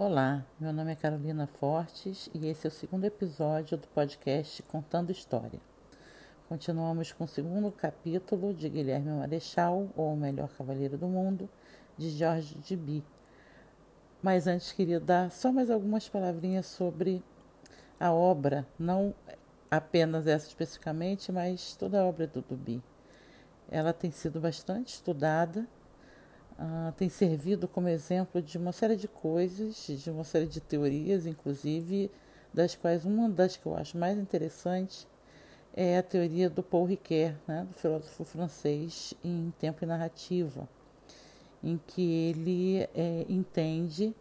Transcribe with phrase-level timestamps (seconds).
[0.00, 5.10] Olá, meu nome é Carolina Fortes e esse é o segundo episódio do podcast Contando
[5.10, 5.60] História.
[6.48, 11.50] Continuamos com o segundo capítulo de Guilherme Marechal, ou o melhor cavaleiro do mundo,
[11.96, 13.04] de Jorge Duby.
[14.22, 17.20] Mas antes queria dar só mais algumas palavrinhas sobre
[17.98, 19.12] a obra, não
[19.68, 22.80] apenas essa especificamente, mas toda a obra do Duby.
[23.68, 25.66] Ela tem sido bastante estudada
[26.58, 31.24] Uh, tem servido como exemplo de uma série de coisas, de uma série de teorias,
[31.24, 32.10] inclusive,
[32.52, 35.06] das quais uma das que eu acho mais interessante
[35.72, 40.68] é a teoria do Paul Ricoeur, né, do filósofo francês, em tempo e narrativa,
[41.62, 44.12] em que ele é, entende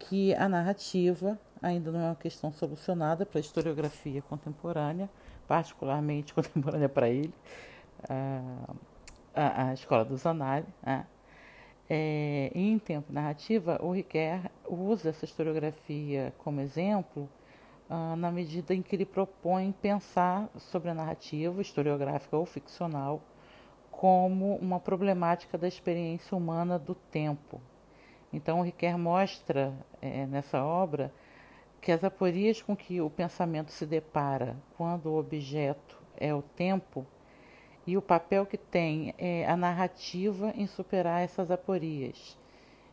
[0.00, 5.08] que a narrativa ainda não é uma questão solucionada para a historiografia contemporânea,
[5.46, 7.34] particularmente contemporânea para ele,
[8.08, 8.74] a,
[9.32, 10.74] a, a escola dos análises?
[11.90, 17.28] É, em tempo narrativa, o Riquet usa essa historiografia como exemplo
[17.88, 23.22] ah, na medida em que ele propõe pensar sobre a narrativa historiográfica ou ficcional
[23.90, 27.60] como uma problemática da experiência humana do tempo.
[28.30, 31.10] Então, o Riquet mostra é, nessa obra
[31.80, 37.06] que as aporias com que o pensamento se depara quando o objeto é o tempo
[37.88, 42.36] e o papel que tem é, a narrativa em superar essas aporias.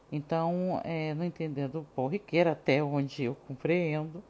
[0.10, 4.24] Então, é, no entendendo Paul Riqueira, até onde eu compreendo,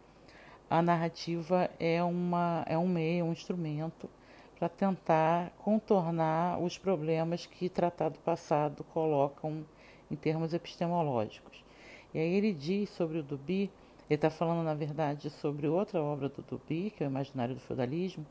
[0.67, 4.09] a narrativa é, uma, é um meio, um instrumento
[4.57, 9.63] para tentar contornar os problemas que tratado passado colocam
[10.09, 11.63] em termos epistemológicos.
[12.11, 13.69] E aí ele diz sobre o Duby,
[14.09, 17.61] ele está falando, na verdade, sobre outra obra do Duby, que é o Imaginário do
[17.61, 18.25] Feudalismo,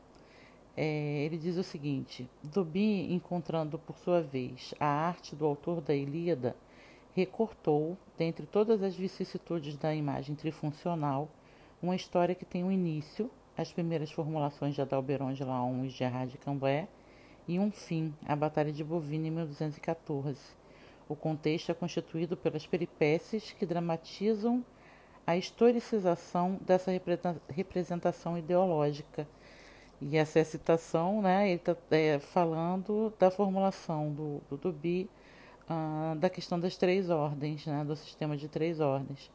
[0.77, 5.95] é, ele diz o seguinte: Duby, encontrando por sua vez a arte do autor da
[5.95, 6.55] Ilíada,
[7.13, 11.29] recortou, dentre todas as vicissitudes da imagem trifuncional,
[11.81, 16.31] uma história que tem um início, as primeiras formulações de Adalberon de Laon e Gerard
[16.31, 16.89] de Cambrai,
[17.47, 20.41] e um fim, a Batalha de Bovina em 1214.
[21.07, 24.65] O contexto é constituído pelas peripécias que dramatizam
[25.25, 26.91] a historicização dessa
[27.49, 29.27] representação ideológica
[30.01, 35.09] e essa é a citação, né, ele está é, falando da formulação do, do Duby,
[35.69, 39.31] uh, da questão das três ordens, né, do sistema de três ordens.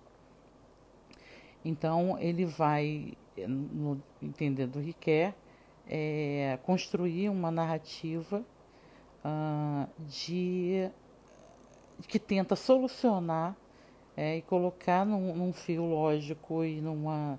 [1.64, 5.34] Então, ele vai, no entender do Riquet,
[5.88, 8.44] é, construir uma narrativa
[9.24, 10.90] uh, de,
[12.06, 13.56] que tenta solucionar
[14.16, 17.38] é, e colocar num, num fio lógico e numa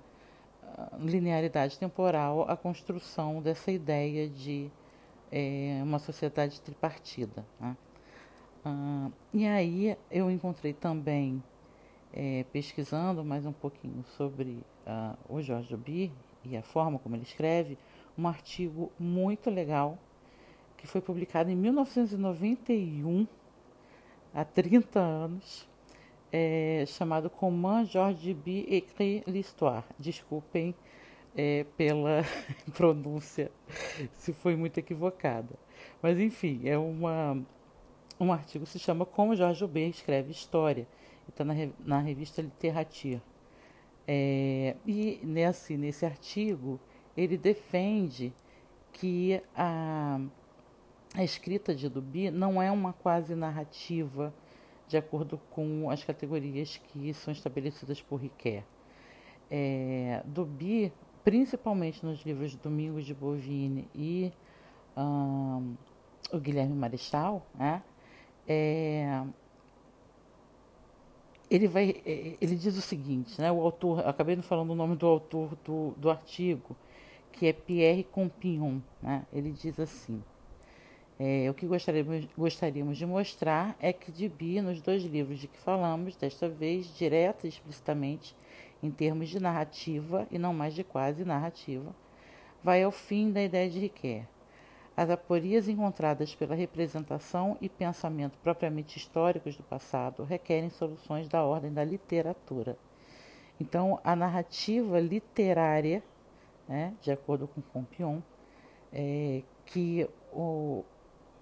[0.98, 4.70] linearidade temporal a construção dessa ideia de
[5.30, 7.44] é, uma sociedade tripartida.
[7.60, 7.76] Né?
[8.64, 11.42] Ah, e aí eu encontrei também,
[12.12, 16.12] é, pesquisando mais um pouquinho sobre ah, o Jorge Duby
[16.44, 17.78] e a forma como ele escreve,
[18.16, 19.98] um artigo muito legal
[20.76, 23.26] que foi publicado em 1991,
[24.34, 25.68] há 30 anos,
[26.32, 28.66] é, chamado Comment Georges B.
[28.68, 29.84] écrit l'histoire.
[29.98, 30.74] Desculpem
[31.36, 32.22] é, pela
[32.74, 33.50] pronúncia,
[34.12, 35.58] se foi muito equivocada.
[36.00, 37.40] Mas, enfim, é uma,
[38.18, 39.88] um artigo que se chama Como Jorge B.
[39.88, 40.86] escreve história.
[41.28, 41.54] Está na,
[41.84, 43.20] na revista Literature.
[44.06, 46.80] É, e nesse, nesse artigo,
[47.16, 48.32] ele defende
[48.92, 50.20] que a,
[51.14, 54.34] a escrita de Duby não é uma quase narrativa
[54.88, 58.64] de acordo com as categorias que são estabelecidas por Riquet.
[59.50, 60.92] É, Duby,
[61.24, 64.32] principalmente nos livros Domingos de Bovine e
[64.96, 65.74] um,
[66.32, 67.82] o Guilherme Marechal, né,
[68.46, 69.22] é,
[71.50, 74.96] ele vai, é, ele diz o seguinte, né, o autor, acabei não falando o nome
[74.96, 76.74] do autor do, do artigo,
[77.30, 80.22] que é Pierre Compignon, né, ele diz assim,
[81.18, 85.58] é, o que gostaríamos, gostaríamos de mostrar é que Dibi, nos dois livros de que
[85.58, 88.34] falamos, desta vez direta e explicitamente
[88.82, 91.94] em termos de narrativa e não mais de quase narrativa,
[92.62, 94.26] vai ao fim da ideia de Riquet.
[94.96, 101.72] As aporias encontradas pela representação e pensamento propriamente históricos do passado requerem soluções da ordem
[101.72, 102.76] da literatura.
[103.58, 106.02] Então, a narrativa literária,
[106.68, 108.20] né, de acordo com Compion,
[108.92, 110.84] é, que o,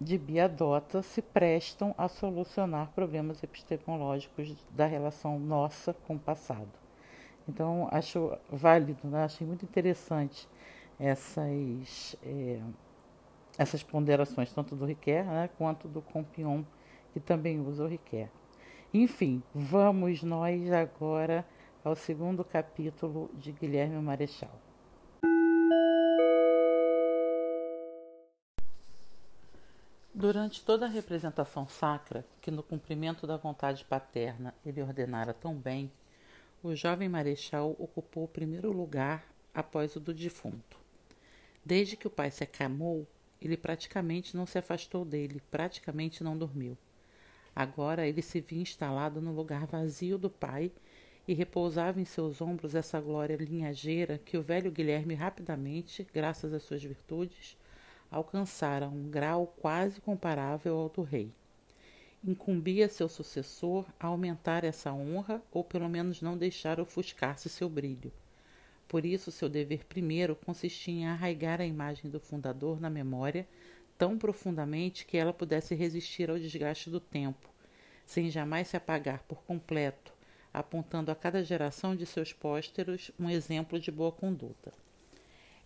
[0.00, 6.70] de biadota se prestam a solucionar problemas epistemológicos da relação nossa com o passado.
[7.47, 9.25] Então, acho válido, né?
[9.25, 10.49] achei muito interessante
[10.99, 12.61] essas, é,
[13.58, 16.62] essas ponderações, tanto do Riquet né, quanto do Compion,
[17.12, 18.31] que também usa o Riquet.
[18.94, 21.44] Enfim, vamos nós agora
[21.85, 24.69] ao segundo capítulo de Guilherme Marechal.
[30.20, 35.90] Durante toda a representação sacra, que no cumprimento da vontade paterna ele ordenara tão bem,
[36.62, 39.25] o jovem marechal ocupou o primeiro lugar
[39.55, 40.78] após o do defunto.
[41.64, 43.08] Desde que o pai se acamou,
[43.40, 46.76] ele praticamente não se afastou dele, praticamente não dormiu.
[47.56, 50.70] Agora ele se via instalado no lugar vazio do pai
[51.26, 56.62] e repousava em seus ombros essa glória linhageira que o velho Guilherme rapidamente, graças às
[56.62, 57.56] suas virtudes,
[58.11, 61.31] alcançara um grau quase comparável ao do rei.
[62.23, 68.12] Incumbia seu sucessor a aumentar essa honra ou pelo menos não deixar ofuscar-se seu brilho.
[68.87, 73.47] Por isso, seu dever primeiro consistia em arraigar a imagem do fundador na memória
[73.97, 77.49] tão profundamente que ela pudesse resistir ao desgaste do tempo,
[78.05, 80.12] sem jamais se apagar por completo,
[80.53, 84.73] apontando a cada geração de seus pósteros um exemplo de boa conduta.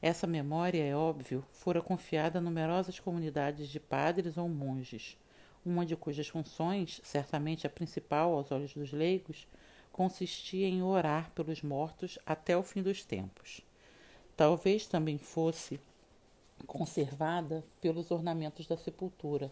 [0.06, 5.16] Essa memória, é óbvio, fora confiada a numerosas comunidades de padres ou monges,
[5.64, 9.48] uma de cujas funções, certamente a principal aos olhos dos leigos,
[9.90, 13.62] consistia em orar pelos mortos até o fim dos tempos.
[14.36, 15.80] Talvez também fosse
[16.66, 19.50] conservada pelos ornamentos da sepultura.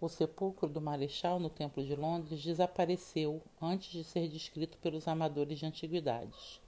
[0.00, 5.58] O sepulcro do Marechal no Templo de Londres desapareceu antes de ser descrito pelos amadores
[5.58, 6.60] de antiguidades.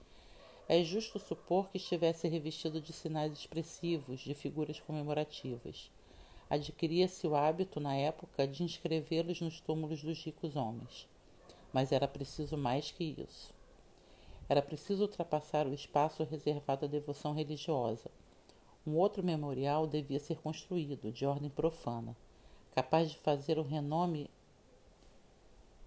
[0.67, 5.91] É justo supor que estivesse revestido de sinais expressivos, de figuras comemorativas.
[6.49, 11.07] Adquiria-se o hábito, na época, de inscrevê-los nos túmulos dos ricos homens.
[11.73, 13.53] Mas era preciso mais que isso.
[14.47, 18.09] Era preciso ultrapassar o espaço reservado à devoção religiosa.
[18.87, 22.15] Um outro memorial devia ser construído, de ordem profana,
[22.73, 24.29] capaz de fazer o renome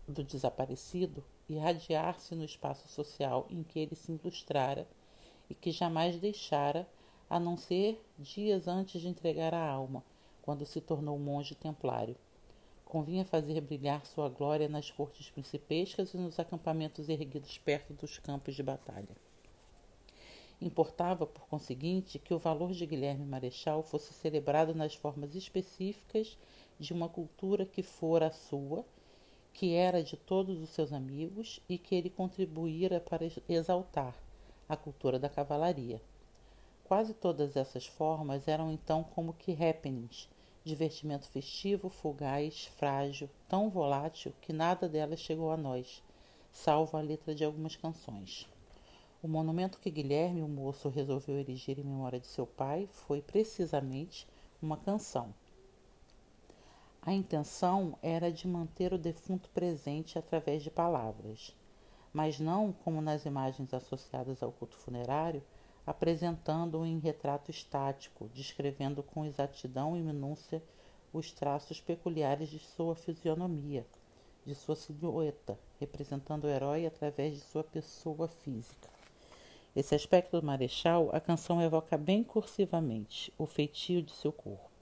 [0.06, 4.86] do desaparecido irradiar-se no espaço social em que ele se ilustrara
[5.48, 6.88] e que jamais deixara,
[7.28, 10.04] a não ser dias antes de entregar a alma,
[10.42, 12.16] quando se tornou monge templário.
[12.84, 18.54] Convinha fazer brilhar sua glória nas cortes principescas e nos acampamentos erguidos perto dos campos
[18.54, 19.16] de batalha.
[20.60, 26.38] Importava, por conseguinte, que o valor de Guilherme Marechal fosse celebrado nas formas específicas
[26.78, 28.84] de uma cultura que fora a sua
[29.56, 34.14] que era de todos os seus amigos e que ele contribuíra para exaltar
[34.68, 35.98] a cultura da cavalaria.
[36.84, 40.28] Quase todas essas formas eram então como que happenings,
[40.62, 46.02] divertimento festivo, fugaz, frágil, tão volátil que nada delas chegou a nós,
[46.52, 48.46] salvo a letra de algumas canções.
[49.22, 54.28] O monumento que Guilherme, o moço, resolveu erigir em memória de seu pai foi precisamente
[54.60, 55.32] uma canção
[57.06, 61.54] a intenção era de manter o defunto presente através de palavras,
[62.12, 65.40] mas não como nas imagens associadas ao culto funerário,
[65.86, 70.60] apresentando-o em retrato estático, descrevendo com exatidão e minúcia
[71.12, 73.86] os traços peculiares de sua fisionomia,
[74.44, 78.90] de sua silhueta, representando o herói através de sua pessoa física.
[79.76, 84.75] Esse aspecto do Marechal a canção evoca bem cursivamente o feitio de seu corpo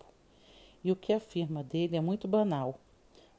[0.85, 2.79] e o que afirma dele é muito banal.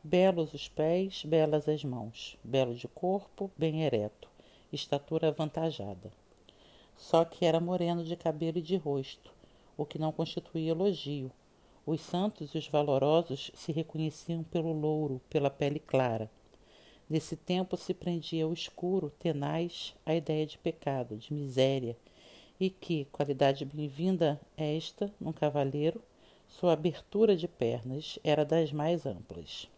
[0.03, 4.27] Belos os pés, belas as mãos, belo de corpo, bem ereto,
[4.73, 6.11] estatura avantajada.
[6.97, 9.31] Só que era moreno de cabelo e de rosto,
[9.77, 11.31] o que não constituía elogio.
[11.85, 16.31] Os santos e os valorosos se reconheciam pelo louro, pela pele clara.
[17.07, 21.95] Nesse tempo se prendia o escuro, tenaz, a ideia de pecado, de miséria,
[22.59, 26.01] e que, qualidade bem-vinda esta, num cavalheiro,
[26.47, 29.69] sua abertura de pernas era das mais amplas.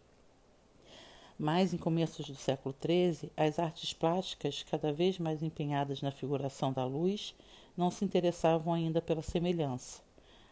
[1.39, 6.73] Mas em começos do século XIII, as artes plásticas, cada vez mais empenhadas na figuração
[6.73, 7.35] da luz,
[7.75, 10.01] não se interessavam ainda pela semelhança.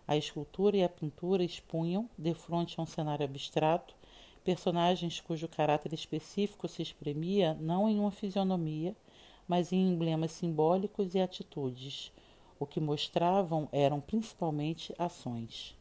[0.07, 3.95] A escultura e a pintura expunham, defronte a um cenário abstrato,
[4.43, 8.95] personagens cujo caráter específico se exprimia não em uma fisionomia,
[9.47, 12.11] mas em emblemas simbólicos e atitudes.
[12.59, 15.75] O que mostravam eram principalmente ações.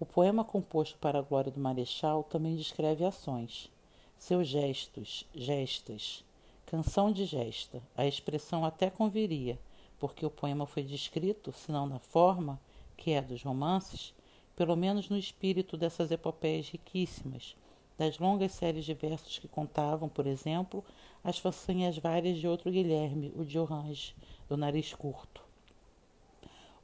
[0.00, 3.70] O poema composto para a glória do Marechal também descreve ações,
[4.18, 6.24] seus gestos, gestas,
[6.66, 7.80] canção de gesta.
[7.96, 9.56] A expressão até conviria,
[10.00, 12.60] porque o poema foi descrito, se não na forma,
[12.96, 14.12] que é dos romances,
[14.56, 17.54] pelo menos no espírito dessas epopeias riquíssimas,
[17.96, 20.84] das longas séries de versos que contavam, por exemplo,
[21.22, 24.12] as façanhas várias de outro Guilherme, o de Orange,
[24.48, 25.43] do nariz curto.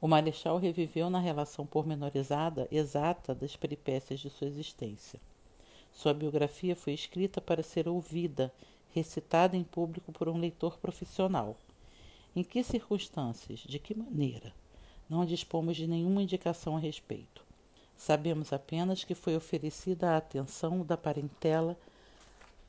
[0.01, 5.21] O Marechal reviveu na relação pormenorizada exata das peripécias de sua existência.
[5.93, 8.51] Sua biografia foi escrita para ser ouvida,
[8.95, 11.55] recitada em público por um leitor profissional.
[12.35, 13.59] Em que circunstâncias?
[13.59, 14.51] De que maneira?
[15.07, 17.43] Não dispomos de nenhuma indicação a respeito.
[17.95, 21.77] Sabemos apenas que foi oferecida a atenção da parentela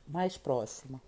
[0.07, 1.01] mais próxima.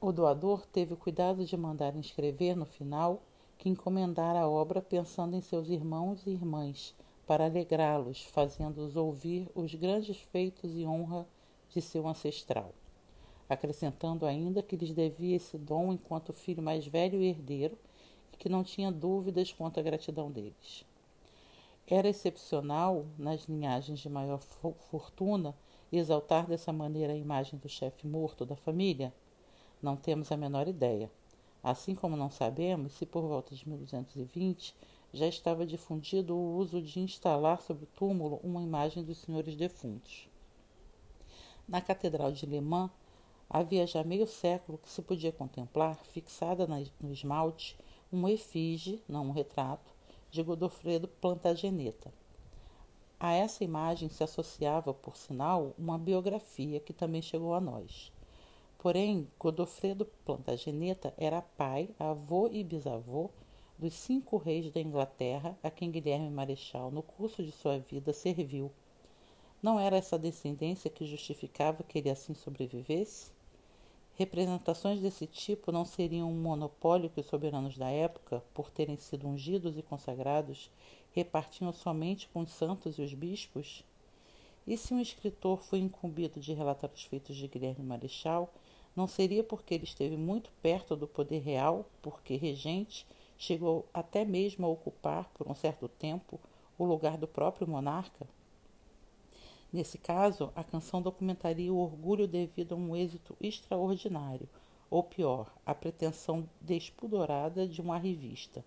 [0.00, 3.20] O doador teve o cuidado de mandar inscrever no final
[3.58, 6.94] que encomendara a obra pensando em seus irmãos e irmãs,
[7.26, 11.26] para alegrá-los, fazendo-os ouvir os grandes feitos e honra
[11.68, 12.72] de seu ancestral,
[13.48, 17.76] acrescentando ainda que lhes devia esse dom enquanto filho mais velho e herdeiro,
[18.32, 20.86] e que não tinha dúvidas quanto à gratidão deles.
[21.86, 24.40] Era excepcional, nas linhagens de maior
[24.90, 25.54] fortuna,
[25.90, 29.12] exaltar dessa maneira a imagem do chefe morto da família?
[29.82, 31.10] Não temos a menor ideia.
[31.62, 34.74] Assim como não sabemos se por volta de 1220
[35.12, 40.28] já estava difundido o uso de instalar sobre o túmulo uma imagem dos senhores defuntos.
[41.66, 42.90] Na Catedral de Le Mans,
[43.48, 47.78] havia já meio século que se podia contemplar, fixada no esmalte,
[48.10, 49.90] uma efígie, não um retrato,
[50.30, 52.12] de Godofredo Plantageneta.
[53.18, 58.12] A essa imagem se associava, por sinal, uma biografia que também chegou a nós.
[58.78, 63.28] Porém, Godofredo Plantageneta era pai, avô e bisavô
[63.76, 68.70] dos cinco reis da Inglaterra a quem Guilherme Marechal, no curso de sua vida, serviu.
[69.60, 73.32] Não era essa descendência que justificava que ele assim sobrevivesse?
[74.14, 79.26] Representações desse tipo não seriam um monopólio que os soberanos da época, por terem sido
[79.26, 80.70] ungidos e consagrados,
[81.10, 83.84] repartiam somente com os santos e os bispos?
[84.68, 88.52] E se um escritor foi incumbido de relatar os feitos de Guilherme Marechal,
[88.98, 93.06] não seria porque ele esteve muito perto do poder real, porque regente
[93.38, 96.40] chegou até mesmo a ocupar, por um certo tempo,
[96.76, 98.26] o lugar do próprio monarca?
[99.72, 104.48] Nesse caso, a canção documentaria o orgulho devido a um êxito extraordinário,
[104.90, 108.64] ou pior, a pretensão despudorada de uma revista.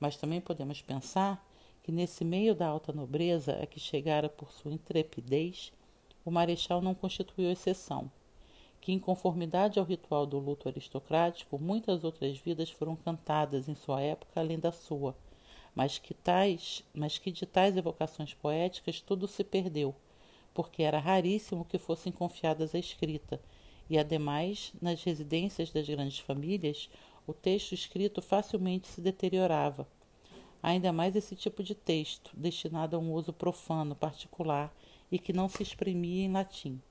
[0.00, 1.46] Mas também podemos pensar
[1.80, 5.72] que nesse meio da alta nobreza a que chegara por sua intrepidez,
[6.24, 8.10] o marechal não constituiu exceção
[8.84, 14.02] que, em conformidade ao ritual do luto aristocrático, muitas outras vidas foram cantadas em sua
[14.02, 15.16] época além da sua,
[15.74, 19.94] mas que, tais, mas que de tais evocações poéticas tudo se perdeu,
[20.52, 23.40] porque era raríssimo que fossem confiadas à escrita,
[23.88, 26.90] e ademais, nas residências das grandes famílias,
[27.26, 29.88] o texto escrito facilmente se deteriorava.
[30.62, 34.70] Ainda mais esse tipo de texto, destinado a um uso profano particular
[35.10, 36.82] e que não se exprimia em latim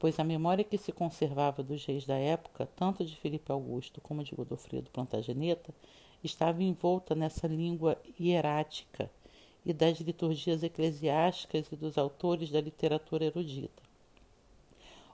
[0.00, 4.24] pois a memória que se conservava dos reis da época, tanto de Filipe Augusto como
[4.24, 5.74] de Godofredo Plantageneta,
[6.24, 9.10] estava envolta nessa língua hierática
[9.64, 13.82] e das liturgias eclesiásticas e dos autores da literatura erudita.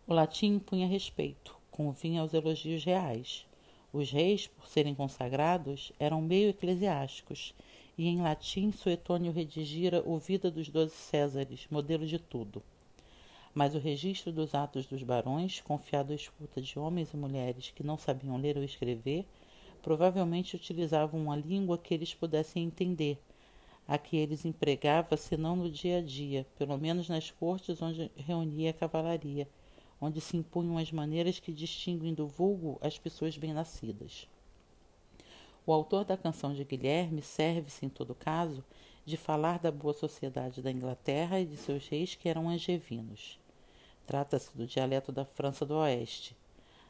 [0.07, 3.45] O latim impunha respeito, convinha aos elogios reais.
[3.93, 7.53] Os reis, por serem consagrados, eram meio eclesiásticos,
[7.99, 12.63] e em latim Suetônio redigira o Vida dos Doze Césares, modelo de tudo
[13.57, 17.83] mas o registro dos atos dos barões, confiado à escuta de homens e mulheres que
[17.83, 19.25] não sabiam ler ou escrever,
[19.81, 23.19] provavelmente utilizavam uma língua que eles pudessem entender,
[23.89, 28.69] a que eles empregavam senão no dia a dia, pelo menos nas cortes onde reunia
[28.69, 29.49] a cavalaria,
[29.99, 34.29] onde se impunham as maneiras que distinguem do vulgo as pessoas bem-nascidas.
[35.65, 38.63] O autor da canção de Guilherme serve-se, em todo caso,
[39.07, 43.39] de falar da boa sociedade da Inglaterra e de seus reis que eram angevinos.
[44.07, 46.37] Trata-se do dialeto da França do Oeste.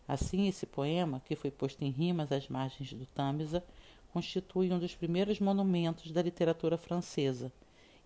[0.07, 3.65] Assim, esse poema, que foi posto em rimas às margens do Tâmisa,
[4.13, 7.51] constitui um dos primeiros monumentos da literatura francesa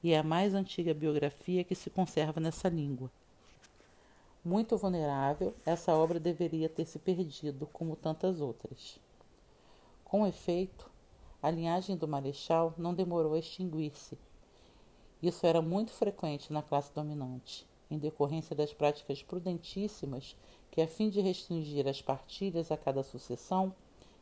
[0.00, 3.10] e é a mais antiga biografia que se conserva nessa língua.
[4.44, 9.00] Muito vulnerável, essa obra deveria ter se perdido, como tantas outras.
[10.04, 10.88] Com efeito,
[11.42, 14.16] a linhagem do Marechal não demorou a extinguir-se.
[15.20, 20.36] Isso era muito frequente na classe dominante em decorrência das práticas prudentíssimas
[20.70, 23.74] que, a fim de restringir as partilhas a cada sucessão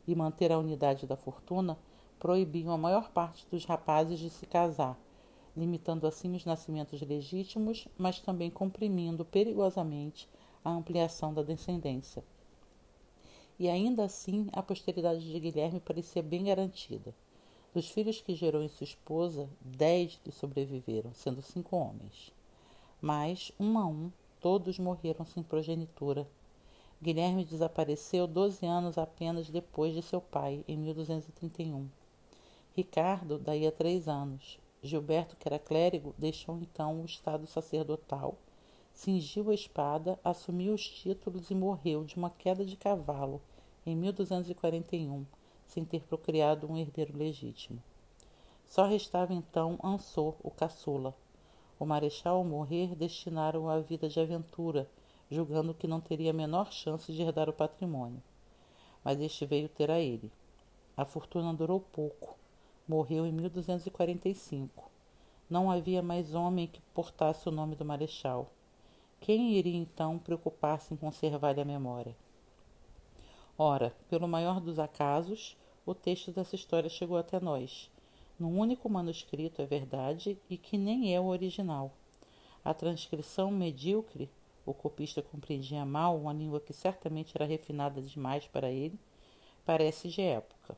[0.07, 1.79] e manter a unidade da fortuna,
[2.19, 4.99] proibiam a maior parte dos rapazes de se casar,
[5.57, 10.29] limitando assim os nascimentos legítimos, mas também comprimindo perigosamente
[10.65, 12.25] a ampliação da descendência.
[13.59, 17.15] E ainda assim, a posteridade de Guilherme parecia bem garantida.
[17.75, 22.33] Dos filhos que gerou em sua esposa, dez lhe sobreviveram, sendo cinco homens
[23.01, 26.29] mas, um a um, todos morreram sem progenitura.
[27.01, 31.89] Guilherme desapareceu doze anos apenas depois de seu pai, em 1231.
[32.75, 34.59] Ricardo, daí a três anos.
[34.83, 38.37] Gilberto, que era clérigo, deixou então o estado sacerdotal,
[38.93, 43.41] cingiu a espada, assumiu os títulos e morreu de uma queda de cavalo
[43.85, 45.25] em 1241,
[45.67, 47.83] sem ter procriado um herdeiro legítimo.
[48.67, 51.15] Só restava então Ansor, o caçula.
[51.79, 54.89] O marechal, ao morrer, destinaram-o à vida de aventura,
[55.31, 58.23] julgando que não teria a menor chance de herdar o patrimônio.
[59.05, 60.33] Mas este veio ter a ele.
[60.97, 62.37] A fortuna durou pouco.
[62.89, 64.91] Morreu em 1245.
[65.49, 68.51] Não havia mais homem que portasse o nome do marechal.
[69.21, 72.17] Quem iria então preocupar-se em conservar-lhe a memória?
[73.57, 77.91] Ora, pelo maior dos acasos, o texto dessa história chegou até nós,
[78.39, 81.93] num único manuscrito, é verdade, e que nem é o original.
[82.65, 84.31] A transcrição medíocre,
[84.65, 88.99] o copista compreendia mal uma língua que certamente era refinada demais para ele,
[89.65, 90.77] parece de época.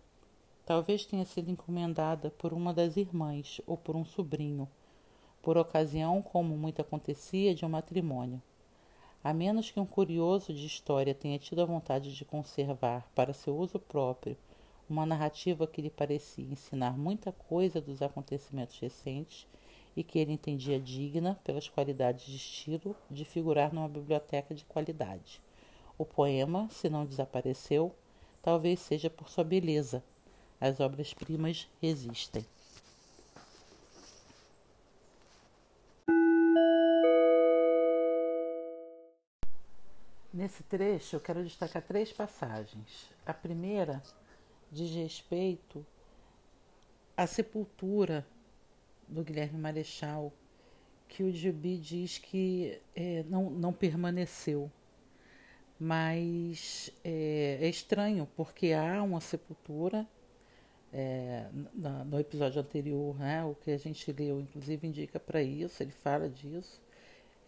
[0.64, 4.68] Talvez tenha sido encomendada por uma das irmãs ou por um sobrinho,
[5.42, 8.40] por ocasião, como muito acontecia, de um matrimônio.
[9.22, 13.56] A menos que um curioso de história tenha tido a vontade de conservar para seu
[13.56, 14.36] uso próprio
[14.90, 19.46] uma narrativa que lhe parecia ensinar muita coisa dos acontecimentos recentes
[19.96, 25.40] e que ele entendia digna, pelas qualidades de estilo, de figurar numa biblioteca de qualidade.
[25.96, 27.94] O poema, se não desapareceu,
[28.42, 30.02] talvez seja por sua beleza.
[30.60, 32.44] As obras-primas resistem.
[40.32, 43.10] Nesse trecho, eu quero destacar três passagens.
[43.26, 44.02] A primeira
[44.70, 45.84] diz respeito
[47.16, 48.26] à sepultura
[49.08, 50.32] do Guilherme Marechal,
[51.08, 54.70] que o Gibi diz que é, não, não permaneceu.
[55.78, 60.06] Mas é, é, estranho, porque há uma sepultura.
[60.92, 65.80] É, no, no episódio anterior, né, o que a gente leu, inclusive, indica para isso,
[65.80, 66.80] ele fala disso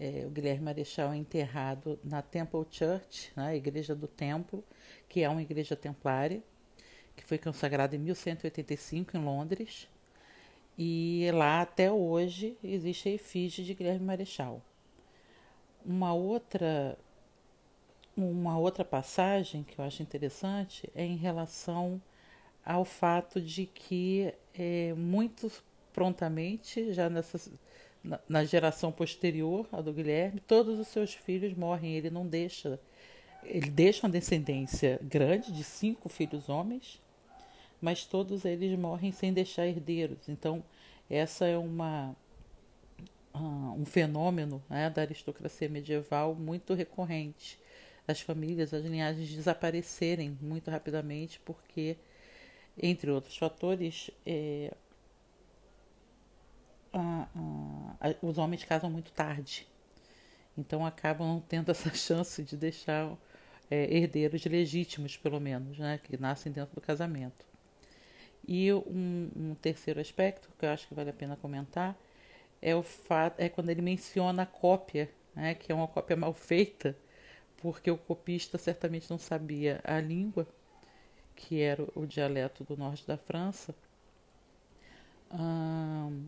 [0.03, 4.65] é, o Guilherme Marechal é enterrado na Temple Church, né, a Igreja do Templo,
[5.09, 6.43] que é uma igreja templária,
[7.17, 9.89] que foi consagrada em 1185 em Londres.
[10.79, 14.63] E lá até hoje existe a efígie de Guilherme Marechal.
[15.85, 16.99] Uma outra
[18.15, 22.01] uma outra passagem que eu acho interessante é em relação
[22.65, 25.51] ao fato de que é, muito
[25.95, 27.51] prontamente, já nessas
[28.03, 31.95] na, na geração posterior à do Guilherme, todos os seus filhos morrem.
[31.97, 32.81] Ele não deixa.
[33.45, 37.02] Ele deixa uma descendência grande de cinco filhos homens,
[37.83, 40.29] mas todos eles morrem sem deixar herdeiros.
[40.29, 40.65] Então,
[41.11, 42.17] essa é uma
[43.35, 47.59] uh, um fenômeno né, da aristocracia medieval muito recorrente.
[48.07, 51.97] As famílias, as linhagens desaparecerem muito rapidamente porque,
[52.81, 54.73] entre outros fatores, é,
[58.21, 59.67] os homens casam muito tarde.
[60.57, 63.17] Então acabam tendo essa chance de deixar
[63.71, 67.52] é, herdeiros legítimos, pelo menos, né, que nascem dentro do casamento.
[68.47, 71.97] E um, um, terceiro aspecto que eu acho que vale a pena comentar
[72.61, 76.33] é o fato é quando ele menciona a cópia, né, que é uma cópia mal
[76.33, 76.97] feita,
[77.59, 80.47] porque o copista certamente não sabia a língua,
[81.35, 83.75] que era o dialeto do norte da França.
[85.33, 86.27] Hum,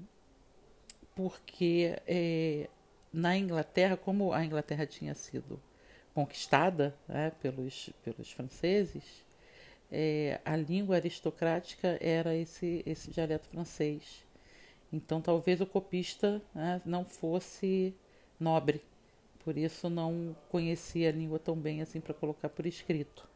[1.14, 2.68] porque é,
[3.12, 5.60] na Inglaterra, como a Inglaterra tinha sido
[6.14, 9.23] conquistada né, pelos, pelos franceses,
[9.90, 14.24] é, a língua aristocrática era esse, esse dialeto francês.
[14.92, 17.94] Então, talvez o copista né, não fosse
[18.38, 18.82] nobre,
[19.44, 23.28] por isso não conhecia a língua tão bem assim para colocar por escrito.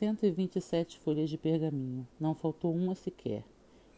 [0.00, 3.44] 127 folhas de pergaminho, não faltou uma sequer.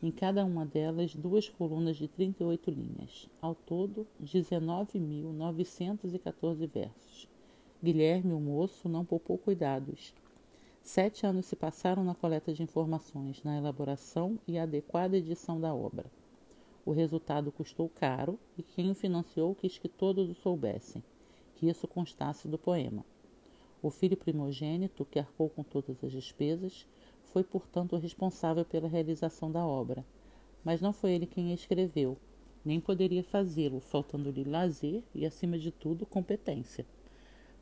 [0.03, 3.31] Em cada uma delas, duas colunas de 38 linhas.
[3.41, 7.29] Ao todo, 19.914 versos.
[7.81, 10.13] Guilherme, o moço, não poupou cuidados.
[10.83, 16.11] Sete anos se passaram na coleta de informações, na elaboração e adequada edição da obra.
[16.85, 21.01] O resultado custou caro e quem o financiou quis que todos o soubessem,
[21.55, 23.05] que isso constasse do poema.
[23.81, 26.89] O filho primogênito, que arcou com todas as despesas,
[27.33, 30.05] foi, portanto, o responsável pela realização da obra.
[30.63, 32.17] Mas não foi ele quem a escreveu,
[32.65, 36.87] nem poderia fazê-lo, faltando-lhe lazer e, acima de tudo, competência.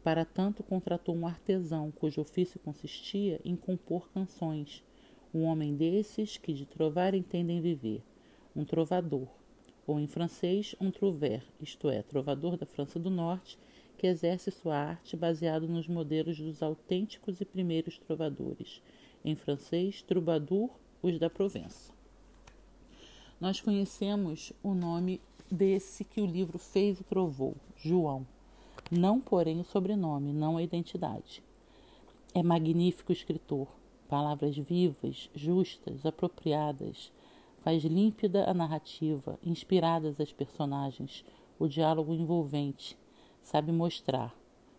[0.03, 4.83] Para tanto, contratou um artesão, cujo ofício consistia em compor canções,
[5.33, 8.03] um homem desses que de trovar entendem viver,
[8.57, 9.29] um trovador,
[9.87, 13.59] ou em francês, um trouvert, isto é, trovador da França do Norte,
[13.97, 18.83] que exerce sua arte baseado nos modelos dos autênticos e primeiros trovadores,
[19.25, 20.71] em francês, troubadour,
[21.03, 21.93] os da Provença.
[23.41, 28.27] Nós conhecemos o nome desse que o livro fez e trovou, João.
[28.91, 31.43] Não, porém, o sobrenome, não a identidade.
[32.35, 33.67] É magnífico escritor,
[34.09, 37.13] palavras vivas, justas, apropriadas,
[37.59, 41.25] faz límpida a narrativa, inspiradas as personagens,
[41.59, 42.97] o diálogo envolvente,
[43.43, 44.35] sabe mostrar,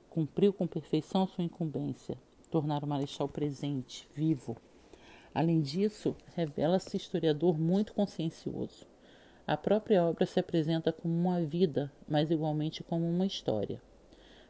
[0.09, 2.17] cumpriu com perfeição sua incumbência,
[2.51, 4.57] tornar o Marechal presente, vivo.
[5.33, 8.85] Além disso, revela-se historiador muito consciencioso.
[9.47, 13.81] A própria obra se apresenta como uma vida, mas igualmente como uma história.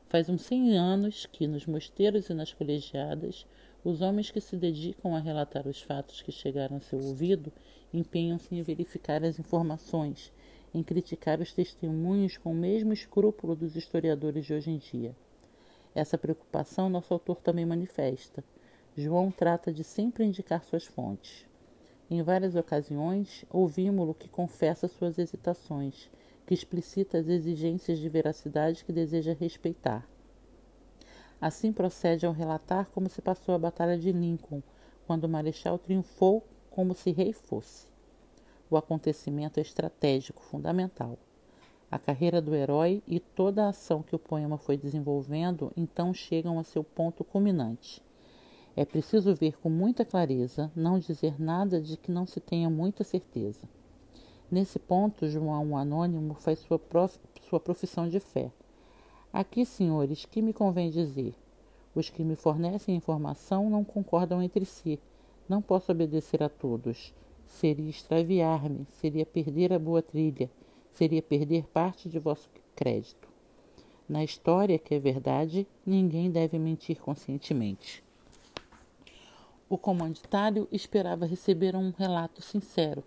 [0.09, 3.45] Faz uns cem anos que, nos mosteiros e nas colegiadas,
[3.83, 7.53] os homens que se dedicam a relatar os fatos que chegaram a seu ouvido
[7.93, 10.33] empenham-se em verificar as informações,
[10.73, 15.15] em criticar os testemunhos com o mesmo escrúpulo dos historiadores de hoje em dia.
[15.93, 18.43] Essa preocupação nosso autor também manifesta.
[18.95, 21.45] João trata de sempre indicar suas fontes.
[22.10, 26.10] Em várias ocasiões, ouvimos-lo que confessa suas hesitações,
[26.45, 30.08] que explicita as exigências de veracidade que deseja respeitar.
[31.39, 34.62] Assim procede ao relatar como se passou a Batalha de Lincoln,
[35.08, 37.88] quando o Marechal triunfou como se rei fosse.
[38.69, 41.17] O acontecimento é estratégico, fundamental.
[41.91, 46.58] A carreira do herói e toda a ação que o poema foi desenvolvendo então chegam
[46.58, 48.01] a seu ponto culminante.
[48.77, 53.04] É preciso ver com muita clareza, não dizer nada de que não se tenha muita
[53.04, 53.67] certeza.
[54.49, 58.49] Nesse ponto, João Anônimo faz sua, prof, sua profissão de fé.
[59.34, 61.36] Aqui, senhores, que me convém dizer?
[61.93, 64.97] Os que me fornecem informação não concordam entre si.
[65.47, 67.13] Não posso obedecer a todos.
[67.45, 70.49] Seria extraviar-me, seria perder a boa trilha
[70.93, 73.30] seria perder parte de vosso crédito.
[74.08, 78.04] Na história, que é verdade, ninguém deve mentir conscientemente.
[79.69, 83.04] O comanditário esperava receber um relato sincero.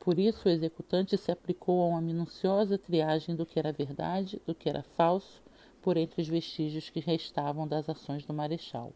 [0.00, 4.54] Por isso, o executante se aplicou a uma minuciosa triagem do que era verdade, do
[4.54, 5.40] que era falso,
[5.80, 8.92] por entre os vestígios que restavam das ações do marechal.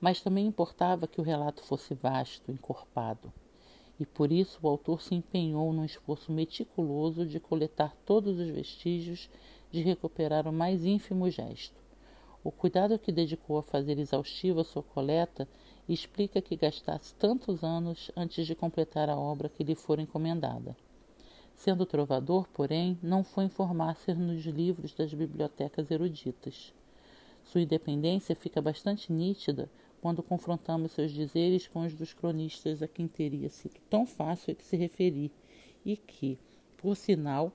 [0.00, 3.30] Mas também importava que o relato fosse vasto, encorpado
[4.00, 9.28] e por isso o autor se empenhou num esforço meticuloso de coletar todos os vestígios,
[9.70, 11.78] de recuperar o mais ínfimo gesto.
[12.42, 15.46] O cuidado que dedicou a fazer exaustiva sua coleta
[15.86, 20.74] explica que gastasse tantos anos antes de completar a obra que lhe fora encomendada.
[21.54, 26.72] Sendo trovador, porém, não foi informar-se nos livros das bibliotecas eruditas.
[27.44, 29.68] Sua independência fica bastante nítida
[30.00, 34.64] quando confrontamos seus dizeres com os dos cronistas a quem teria sido tão fácil de
[34.64, 35.30] se referir
[35.84, 36.38] e que,
[36.76, 37.52] por sinal,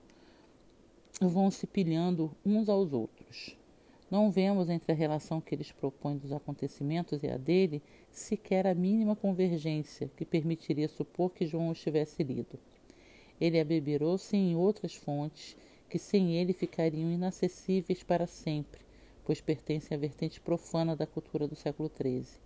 [1.19, 3.57] vão se pilhando uns aos outros.
[4.09, 7.81] Não vemos entre a relação que eles propõem dos acontecimentos e a dele
[8.11, 12.59] sequer a mínima convergência que permitiria supor que João os tivesse lido.
[13.41, 15.57] Ele abeberou-se em outras fontes
[15.89, 18.84] que sem ele ficariam inacessíveis para sempre,
[19.25, 22.39] pois pertencem à vertente profana da cultura do século XIII.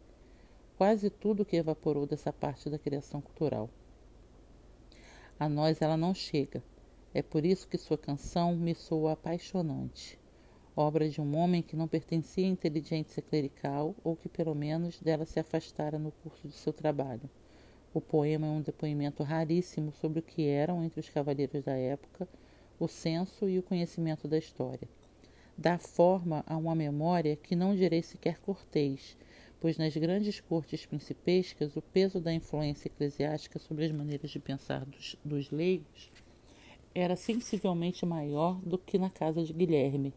[0.77, 3.69] Quase tudo que evaporou dessa parte da criação cultural.
[5.37, 6.63] A nós ela não chega.
[7.13, 10.17] É por isso que sua canção me soa apaixonante.
[10.73, 15.25] Obra de um homem que não pertencia à inteligência clerical ou que pelo menos dela
[15.25, 17.29] se afastara no curso de seu trabalho.
[17.93, 22.25] O poema é um depoimento raríssimo sobre o que eram, entre os cavaleiros da época,
[22.79, 24.87] o senso e o conhecimento da história
[25.59, 29.17] dá forma a uma memória que não direi sequer cortês,
[29.59, 34.85] pois nas grandes cortes principescas o peso da influência eclesiástica sobre as maneiras de pensar
[34.85, 36.09] dos, dos leigos
[36.95, 40.13] era sensivelmente maior do que na casa de Guilherme.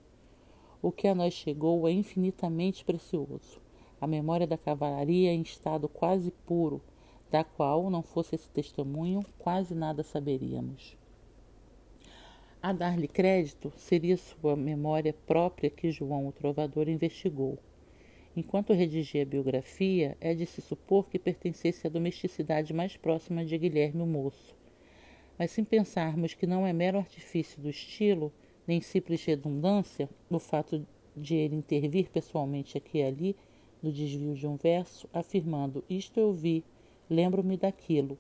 [0.81, 3.61] O que a nós chegou é infinitamente precioso.
[4.01, 6.81] A memória da cavalaria em estado quase puro,
[7.33, 10.97] da qual, não fosse esse testemunho, quase nada saberíamos.
[12.63, 17.59] A dar-lhe crédito seria sua memória própria que João o Trovador investigou.
[18.37, 23.59] Enquanto redigia a biografia, é de se supor que pertencesse à domesticidade mais próxima de
[23.59, 24.55] Guilherme o Moço.
[25.37, 28.33] Mas se pensarmos que não é mero artifício do estilo,
[28.65, 33.37] nem simples redundância, o fato de ele intervir pessoalmente aqui e ali,
[33.83, 36.65] no desvio de um verso, afirmando isto eu vi,
[37.11, 38.17] lembro-me daquilo,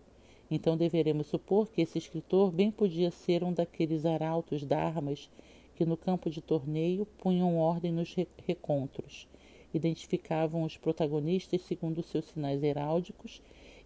[0.54, 5.30] então deveremos supor que esse escritor bem podia ser um daqueles arautos d'armas
[5.74, 8.14] que no campo de torneio punham ordem nos
[8.46, 9.26] recontros,
[9.72, 13.40] identificavam os protagonistas segundo seus sinais heráldicos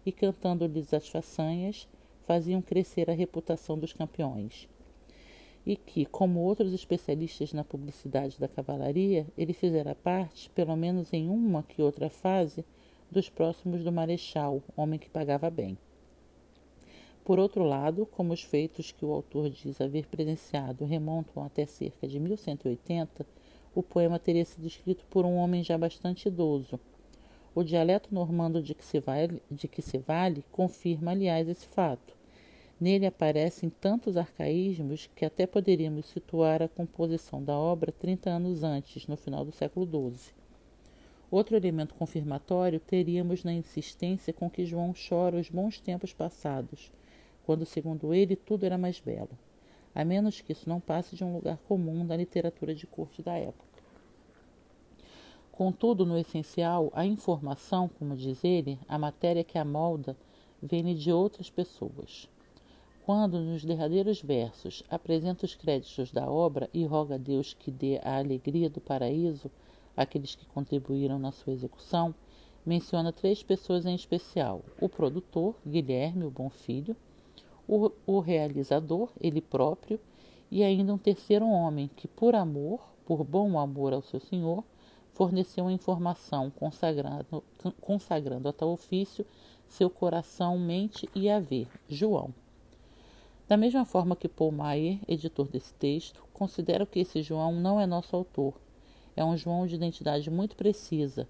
[0.05, 1.87] e, cantando-lhes as façanhas,
[2.23, 4.67] faziam crescer a reputação dos campeões.
[5.65, 11.29] E que, como outros especialistas na publicidade da cavalaria, ele fizera parte, pelo menos em
[11.29, 12.65] uma que outra fase,
[13.09, 15.77] dos próximos do marechal, homem que pagava bem.
[17.27, 22.07] Por outro lado, como os feitos que o autor diz haver presenciado remontam até cerca
[22.07, 23.27] de 1180,
[23.75, 26.79] o poema teria sido escrito por um homem já bastante idoso.
[27.53, 32.15] O dialeto normando de que se vale, que se vale confirma, aliás, esse fato.
[32.79, 39.05] Nele aparecem tantos arcaísmos que até poderíamos situar a composição da obra 30 anos antes,
[39.05, 40.33] no final do século XII.
[41.29, 46.89] Outro elemento confirmatório teríamos na insistência com que João chora os bons tempos passados,
[47.47, 49.29] quando, segundo ele, tudo era mais belo,
[49.95, 53.37] a menos que isso não passe de um lugar comum da literatura de corte da
[53.37, 53.65] época.
[55.49, 60.17] Contudo, no essencial, a informação, como diz ele, a matéria que a molda,
[60.61, 62.27] vem de outras pessoas.
[63.05, 67.97] Quando, nos derradeiros versos, apresenta os créditos da obra e roga a Deus que dê
[68.03, 69.49] a alegria do paraíso
[69.95, 72.13] àqueles que contribuíram na sua execução,
[72.65, 76.93] menciona três pessoas em especial: o produtor, Guilherme, o Bom Filho,
[77.67, 79.99] o, o realizador, ele próprio,
[80.49, 84.63] e ainda um terceiro homem que, por amor, por bom amor ao seu senhor,
[85.13, 87.43] forneceu a informação, consagrando,
[87.81, 89.25] consagrando a tal ofício
[89.67, 92.33] seu coração, mente e haver, João.
[93.47, 97.85] Da mesma forma que Paul Maier, editor desse texto, considera que esse João não é
[97.85, 98.53] nosso autor.
[99.15, 101.27] É um João de identidade muito precisa.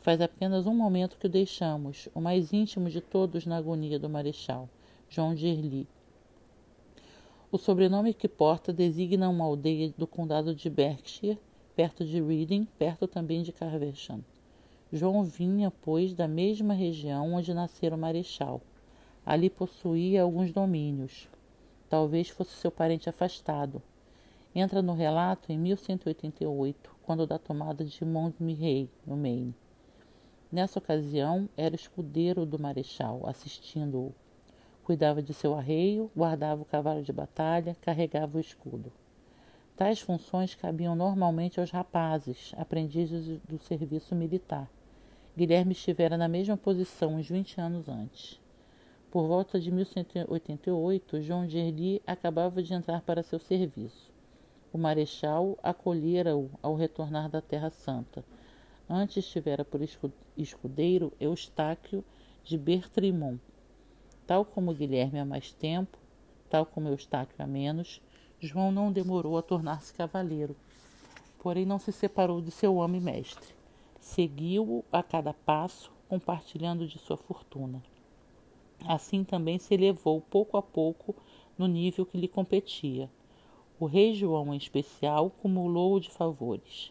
[0.00, 4.08] Faz apenas um momento que o deixamos, o mais íntimo de todos na agonia do
[4.08, 4.68] Marechal.
[5.14, 5.86] João de Erli.
[7.52, 11.38] O sobrenome que porta designa uma aldeia do condado de Berkshire,
[11.76, 14.24] perto de Reading, perto também de Carvesham.
[14.92, 18.60] João vinha, pois, da mesma região onde nascera o Marechal.
[19.24, 21.28] Ali possuía alguns domínios.
[21.88, 23.80] Talvez fosse seu parente afastado.
[24.52, 29.54] Entra no relato em 1188, quando da tomada de Montmirail, no Maine.
[30.50, 34.12] Nessa ocasião, era escudeiro do Marechal, assistindo-o.
[34.84, 38.92] Cuidava de seu arreio, guardava o cavalo de batalha, carregava o escudo.
[39.74, 44.70] Tais funções cabiam normalmente aos rapazes, aprendizes do serviço militar.
[45.34, 48.38] Guilherme estivera na mesma posição uns 20 anos antes.
[49.10, 54.12] Por volta de 1188, João de acabava de entrar para seu serviço.
[54.70, 58.22] O marechal acolhera-o ao retornar da Terra Santa.
[58.88, 59.80] Antes estivera por
[60.36, 62.04] escudeiro Eustáquio
[62.44, 63.40] de Bertrimont,
[64.26, 65.98] Tal como Guilherme há mais tempo,
[66.48, 68.00] tal como Eustáquio há menos,
[68.40, 70.56] João não demorou a tornar-se cavaleiro.
[71.40, 73.54] Porém, não se separou de seu homem mestre.
[74.00, 77.82] Seguiu-o a cada passo, compartilhando de sua fortuna.
[78.86, 81.14] Assim também se elevou pouco a pouco
[81.58, 83.10] no nível que lhe competia.
[83.78, 86.90] O rei João, em especial, cumulou-o de favores.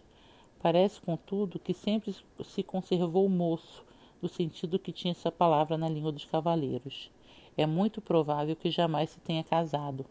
[0.61, 3.83] Parece, contudo, que sempre se conservou moço,
[4.21, 7.09] no sentido que tinha essa palavra na língua dos cavaleiros
[7.57, 10.05] é muito provável que jamais se tenha casado.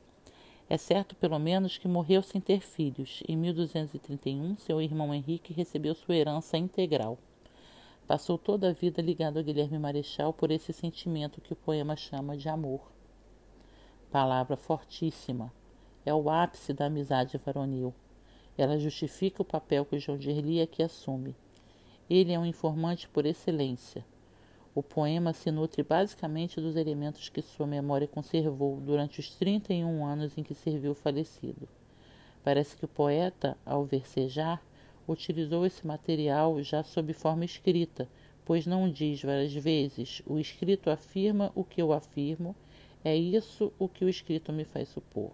[0.69, 3.23] É certo, pelo menos, que morreu sem ter filhos.
[3.29, 7.19] Em 1231, seu irmão Henrique recebeu sua herança integral.
[8.07, 12.37] Passou toda a vida ligado a Guilherme Marechal por esse sentimento que o poema chama
[12.37, 12.91] de amor.
[14.11, 15.53] Palavra fortíssima.
[16.05, 17.95] É o ápice da amizade varonil.
[18.57, 21.37] Ela justifica o papel que João de Erli aqui assume.
[22.11, 24.05] Ele é um informante por excelência.
[24.75, 30.39] O poema se nutre basicamente dos elementos que sua memória conservou durante os 31 anos
[30.39, 31.69] em que serviu o falecido.
[32.43, 34.65] Parece que o poeta, ao versejar,
[35.07, 38.09] utilizou esse material já sob forma escrita,
[38.47, 42.57] pois não diz várias vezes: o escrito afirma o que eu afirmo,
[43.05, 45.33] é isso o que o escrito me faz supor.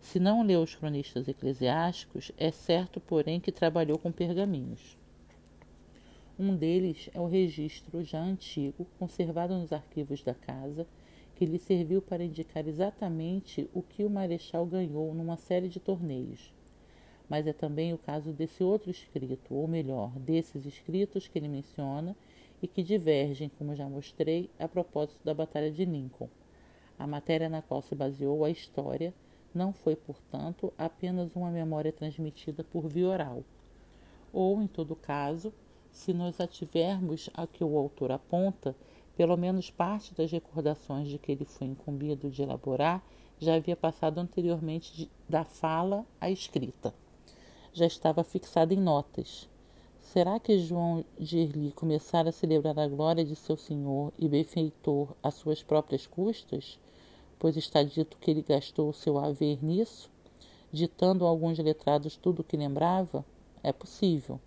[0.00, 4.96] Se não leu os cronistas eclesiásticos, é certo, porém, que trabalhou com pergaminhos.
[6.36, 10.84] Um deles é o registro já antigo, conservado nos arquivos da casa,
[11.36, 16.52] que lhe serviu para indicar exatamente o que o Marechal ganhou numa série de torneios.
[17.28, 22.16] Mas é também o caso desse outro escrito, ou melhor, desses escritos que ele menciona
[22.60, 26.28] e que divergem, como já mostrei, a propósito da Batalha de Lincoln.
[26.98, 29.14] A matéria na qual se baseou a história
[29.54, 33.44] não foi, portanto, apenas uma memória transmitida por via oral.
[34.32, 35.52] Ou, em todo caso,
[35.94, 38.74] se nós ativermos a que o autor aponta,
[39.16, 43.00] pelo menos parte das recordações de que ele foi incumbido de elaborar
[43.38, 46.92] já havia passado anteriormente de, da fala à escrita.
[47.72, 49.48] Já estava fixada em notas.
[50.00, 55.14] Será que João de Erli começara a celebrar a glória de seu senhor e benfeitor
[55.22, 56.78] às suas próprias custas?
[57.38, 60.10] Pois está dito que ele gastou o seu haver nisso,
[60.72, 63.24] ditando a alguns letrados tudo o que lembrava?
[63.62, 64.40] É possível.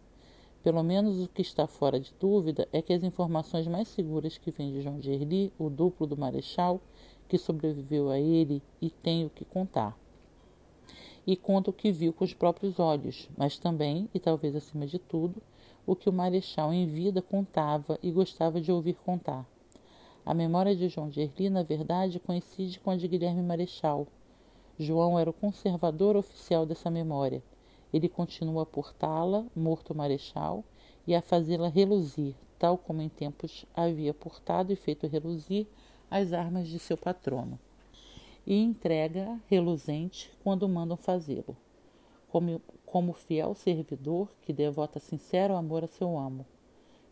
[0.63, 4.51] Pelo menos o que está fora de dúvida é que as informações mais seguras que
[4.51, 6.81] vêm de João de o duplo do Marechal,
[7.27, 9.97] que sobreviveu a ele e tem o que contar.
[11.25, 14.97] E conta o que viu com os próprios olhos, mas também, e talvez acima de
[14.97, 15.41] tudo,
[15.85, 19.45] o que o marechal em vida contava e gostava de ouvir contar.
[20.25, 24.07] A memória de João de na verdade, coincide com a de Guilherme Marechal.
[24.77, 27.41] João era o conservador oficial dessa memória.
[27.93, 30.63] Ele continua a portá-la, morto Marechal,
[31.05, 35.65] e a fazê-la reluzir, tal como em tempos havia portado e feito reluzir
[36.11, 37.59] as armas de seu patrono,
[38.45, 41.55] e entrega reluzente quando mandam fazê-lo,
[42.29, 46.45] como, como fiel servidor que devota sincero amor a seu amo.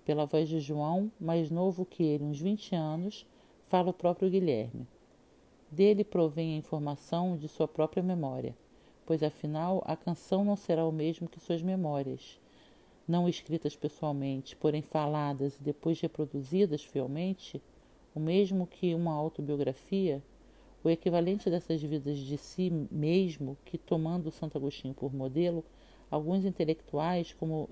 [0.04, 3.26] Pela voz de João, mais novo que ele, uns vinte anos,
[3.68, 4.88] fala o próprio Guilherme.
[5.72, 8.56] Dele provém a informação de sua própria memória,
[9.06, 12.40] pois afinal a canção não será o mesmo que suas memórias
[13.08, 17.62] não escritas pessoalmente, porém faladas e depois reproduzidas fielmente,
[18.16, 20.24] o mesmo que uma autobiografia,
[20.84, 25.64] o equivalente dessas vidas de si mesmo que, tomando Santo Agostinho por modelo,
[26.10, 27.70] alguns intelectuais como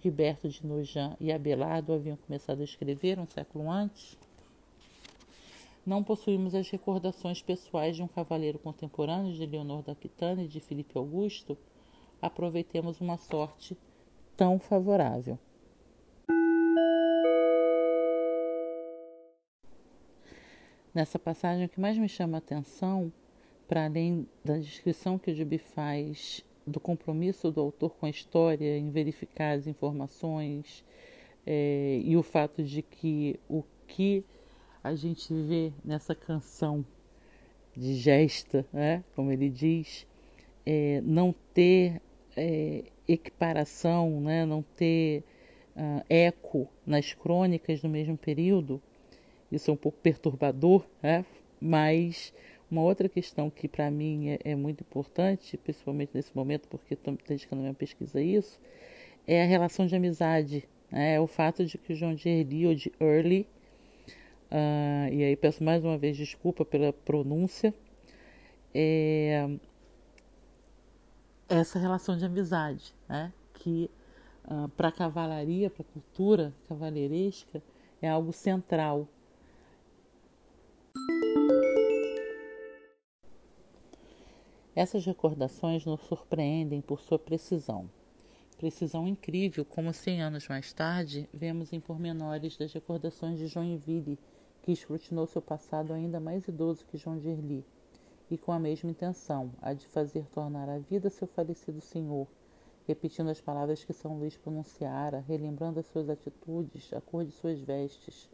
[0.00, 4.18] Gilberto de Nogent e Abelardo haviam começado a escrever um século antes,
[5.86, 10.58] não possuímos as recordações pessoais de um cavaleiro contemporâneo de Leonor da Aquitânia e de
[10.58, 11.56] Filipe Augusto,
[12.20, 13.78] aproveitemos uma sorte
[14.36, 15.38] tão favorável.
[20.92, 23.12] Nessa passagem, o que mais me chama a atenção,
[23.68, 28.76] para além da descrição que o Gibi faz do compromisso do autor com a história
[28.76, 30.84] em verificar as informações
[31.46, 34.24] é, e o fato de que o que
[34.86, 36.84] a gente vê nessa canção
[37.76, 40.06] de gesta, né, como ele diz,
[40.64, 42.00] é, não ter
[42.36, 45.24] é, equiparação, né, não ter
[45.76, 48.80] uh, eco nas crônicas do mesmo período,
[49.50, 51.24] isso é um pouco perturbador, né?
[51.60, 52.32] mas
[52.70, 57.16] uma outra questão que para mim é, é, muito importante, principalmente nesse momento, porque estou
[57.28, 58.60] dedicando minha pesquisa a isso,
[59.26, 60.68] é a relação de amizade.
[60.90, 61.14] Né?
[61.14, 62.28] É o fato de que o João de
[63.00, 63.46] Early,
[64.56, 67.74] uh, e aí peço mais uma vez desculpa pela pronúncia,
[68.74, 69.48] é,
[71.48, 73.32] essa relação de amizade, né?
[73.54, 73.90] que
[74.48, 77.62] ah, para a cavalaria, para a cultura cavaleiresca,
[78.00, 79.08] é algo central.
[84.74, 87.90] Essas recordações nos surpreendem por sua precisão.
[88.58, 94.18] Precisão incrível, como cem anos mais tarde, vemos em pormenores das recordações de Joinville,
[94.66, 97.64] que escrutinou seu passado ainda mais idoso que João de Erli
[98.28, 102.26] e com a mesma intenção, a de fazer tornar a vida seu falecido senhor,
[102.84, 107.60] repetindo as palavras que São Luís pronunciara, relembrando as suas atitudes, a cor de suas
[107.60, 108.28] vestes.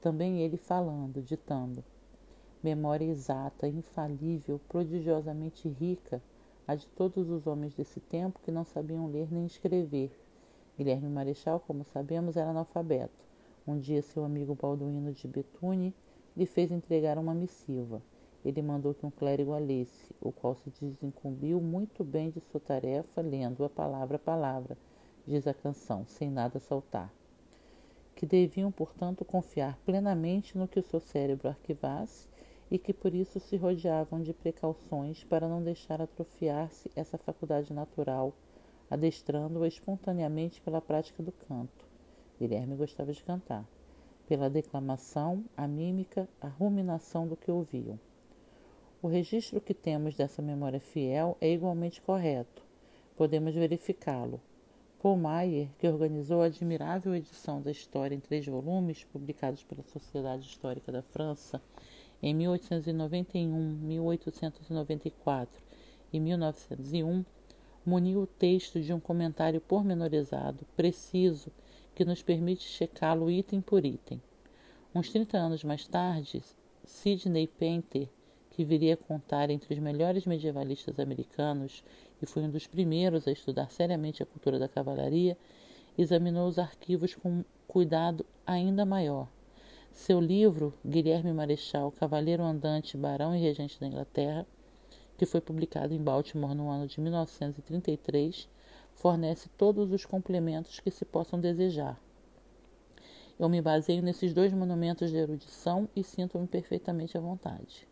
[0.00, 1.84] Também ele falando, ditando.
[2.60, 6.20] Memória exata, infalível, prodigiosamente rica,
[6.66, 10.10] a de todos os homens desse tempo que não sabiam ler nem escrever.
[10.76, 13.27] Guilherme Marechal, como sabemos, era analfabeto.
[13.68, 15.94] Um dia seu amigo Balduino de Betune
[16.36, 18.02] lhe fez entregar uma missiva
[18.44, 22.60] ele mandou que um clérigo a lesse, o qual se desincumbiu muito bem de sua
[22.60, 24.78] tarefa, lendo-a palavra a palavra,
[25.26, 27.12] diz a canção, sem nada saltar.
[28.14, 32.28] Que deviam, portanto, confiar plenamente no que o seu cérebro arquivasse
[32.70, 38.32] e que por isso se rodeavam de precauções para não deixar atrofiar-se essa faculdade natural,
[38.90, 41.87] adestrando-a espontaneamente pela prática do canto.
[42.38, 43.66] Guilherme gostava de cantar.
[44.26, 47.98] Pela declamação, a mímica, a ruminação do que ouviam.
[49.02, 52.62] O registro que temos dessa memória fiel é igualmente correto.
[53.16, 54.40] Podemos verificá-lo.
[55.00, 60.44] Paul Maier, que organizou a admirável edição da história em três volumes, publicados pela Sociedade
[60.44, 61.62] Histórica da França
[62.20, 65.62] em 1891, 1894
[66.12, 67.24] e 1901,
[67.86, 71.52] muniu o texto de um comentário pormenorizado, preciso,
[71.98, 74.22] que nos permite checá-lo item por item.
[74.94, 76.40] Uns 30 anos mais tarde,
[76.84, 78.08] Sidney Painter
[78.52, 81.82] que viria a contar entre os melhores medievalistas americanos
[82.22, 85.36] e foi um dos primeiros a estudar seriamente a cultura da cavalaria,
[85.98, 89.26] examinou os arquivos com cuidado ainda maior.
[89.90, 94.46] Seu livro, Guilherme Marechal, Cavaleiro Andante, Barão e Regente da Inglaterra,
[95.16, 98.48] que foi publicado em Baltimore no ano de 1933,
[98.98, 102.00] fornece todos os complementos que se possam desejar.
[103.38, 107.86] Eu me baseio nesses dois monumentos de erudição e sinto-me perfeitamente à vontade.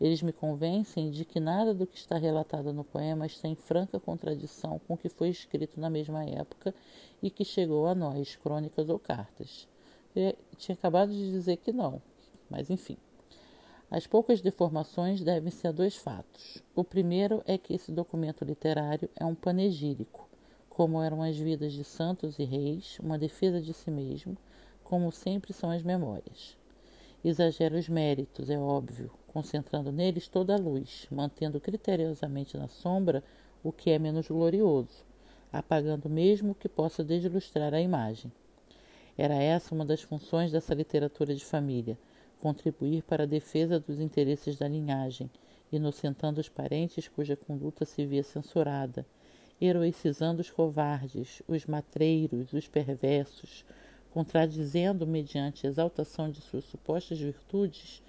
[0.00, 4.00] Eles me convencem de que nada do que está relatado no poema está em franca
[4.00, 6.74] contradição com o que foi escrito na mesma época
[7.22, 9.68] e que chegou a nós, crônicas ou cartas.
[10.16, 12.00] Eu tinha acabado de dizer que não,
[12.48, 12.96] mas enfim.
[13.90, 16.62] As poucas deformações devem-se a dois fatos.
[16.74, 20.29] O primeiro é que esse documento literário é um panegírico,
[20.70, 24.36] como eram as vidas de santos e reis, uma defesa de si mesmo,
[24.82, 26.56] como sempre são as memórias.
[27.22, 33.22] Exagera os méritos, é óbvio, concentrando neles toda a luz, mantendo criteriosamente na sombra
[33.62, 35.04] o que é menos glorioso,
[35.52, 38.32] apagando mesmo o que possa desilustrar a imagem.
[39.18, 41.98] Era essa uma das funções dessa literatura de família,
[42.40, 45.28] contribuir para a defesa dos interesses da linhagem,
[45.70, 49.04] inocentando os parentes cuja conduta se via censurada,
[49.60, 53.64] heroicizando os covardes, os matreiros, os perversos,
[54.10, 58.02] contradizendo, mediante exaltação de suas supostas virtudes,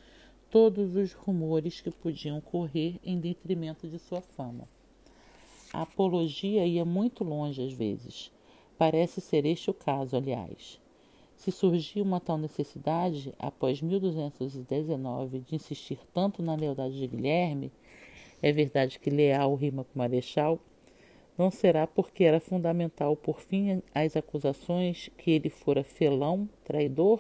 [0.49, 4.68] todos os rumores que podiam correr em detrimento de sua fama.
[5.74, 8.32] A apologia ia muito longe às vezes.
[8.78, 10.80] Parece ser este o caso, aliás.
[11.38, 17.72] Se surgiu uma tal necessidade, após 1219, de insistir tanto na lealdade de Guilherme,
[18.41, 20.60] é verdade que leal rima com marechal,
[21.42, 27.20] não será porque era fundamental por fim às acusações que ele fora felão, traidor?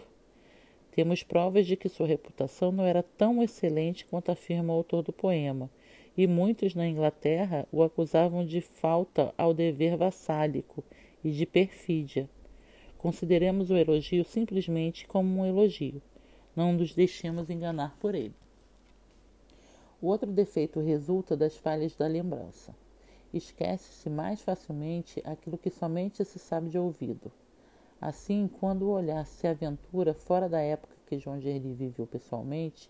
[0.91, 5.11] Temos provas de que sua reputação não era tão excelente quanto afirma o autor do
[5.11, 5.71] poema,
[6.15, 10.83] e muitos na Inglaterra o acusavam de falta ao dever vassálico
[11.23, 12.29] e de perfídia.
[12.99, 15.99] Consideremos o elogio simplesmente como um elogio.
[16.55, 18.35] Não nos deixemos enganar por ele.
[19.99, 22.71] O outro defeito resulta das falhas da lembrança.
[23.33, 27.31] Esquece-se mais facilmente aquilo que somente se sabe de ouvido.
[27.99, 32.89] Assim, quando o olhar se aventura fora da época que João Gerli viveu pessoalmente,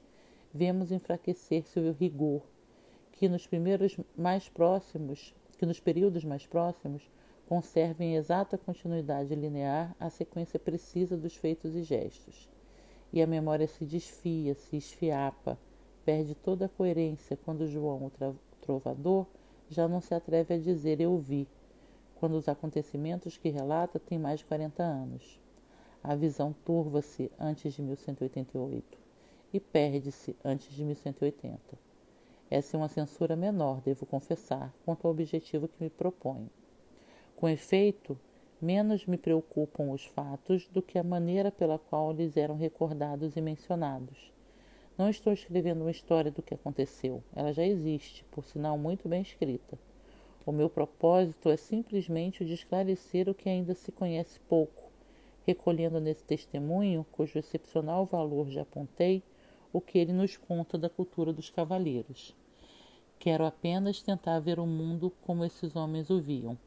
[0.54, 2.42] vemos enfraquecer-se o rigor,
[3.12, 7.10] que nos primeiros mais próximos, que nos períodos mais próximos
[7.48, 12.50] conserva em exata continuidade linear a sequência precisa dos feitos e gestos.
[13.12, 15.60] E a memória se desfia, se esfiapa,
[16.06, 19.28] perde toda a coerência quando João, o trovador,
[19.72, 21.48] já não se atreve a dizer eu vi,
[22.16, 25.40] quando os acontecimentos que relata têm mais de 40 anos.
[26.04, 28.98] A visão turva-se antes de 1188
[29.54, 31.60] e perde-se antes de 1180.
[32.50, 36.50] Essa é uma censura menor, devo confessar, quanto ao objetivo que me proponho.
[37.36, 38.20] Com efeito,
[38.62, 43.42] menos me preocupam os fatos do que a maneira pela qual eles eram recordados e
[43.42, 44.32] mencionados.
[44.98, 49.22] Não estou escrevendo uma história do que aconteceu, ela já existe, por sinal muito bem
[49.22, 49.80] escrita.
[50.46, 54.92] O meu propósito é simplesmente o de esclarecer o que ainda se conhece pouco,
[55.46, 59.24] recolhendo nesse testemunho, cujo excepcional valor já apontei,
[59.72, 62.36] o que ele nos conta da cultura dos cavaleiros.
[63.18, 66.58] Quero apenas tentar ver o mundo como esses homens o viam.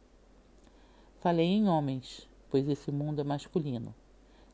[1.18, 3.94] Falei em homens, pois esse mundo é masculino.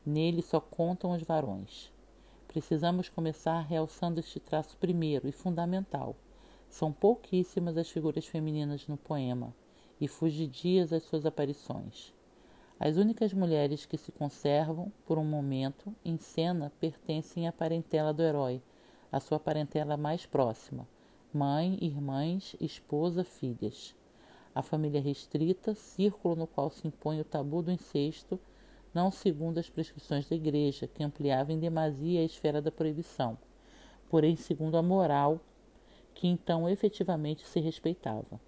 [0.05, 1.91] Nele só contam os varões.
[2.51, 6.17] Precisamos começar realçando este traço primeiro e fundamental.
[6.67, 9.55] São pouquíssimas as figuras femininas no poema
[10.01, 12.13] e fugidias as suas aparições.
[12.77, 18.21] As únicas mulheres que se conservam, por um momento, em cena pertencem à parentela do
[18.21, 18.61] herói,
[19.09, 20.85] à sua parentela mais próxima:
[21.33, 23.95] mãe, irmãs, esposa, filhas
[24.53, 28.37] a família restrita, círculo no qual se impõe o tabu do incesto,
[28.93, 33.37] não segundo as prescrições da Igreja, que ampliava em demasia a esfera da proibição,
[34.09, 35.39] porém segundo a moral,
[36.13, 38.39] que então efetivamente se respeitava.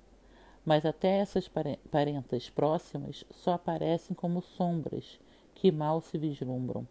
[0.65, 1.49] Mas até essas
[1.91, 5.19] parentas próximas só aparecem como sombras
[5.55, 6.87] que mal se vislumbram.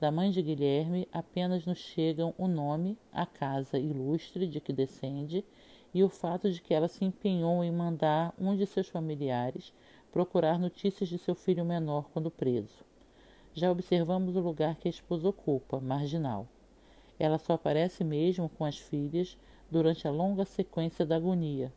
[0.00, 5.44] Da mãe de Guilherme apenas nos chegam o nome, a casa ilustre de que descende
[5.94, 9.72] e o fato de que ela se empenhou em mandar um de seus familiares
[10.12, 12.84] procurar notícias de seu filho menor quando preso.
[13.54, 16.46] Já observamos o lugar que a esposa ocupa, marginal.
[17.18, 19.38] Ela só aparece mesmo com as filhas
[19.70, 21.72] durante a longa sequência da agonia.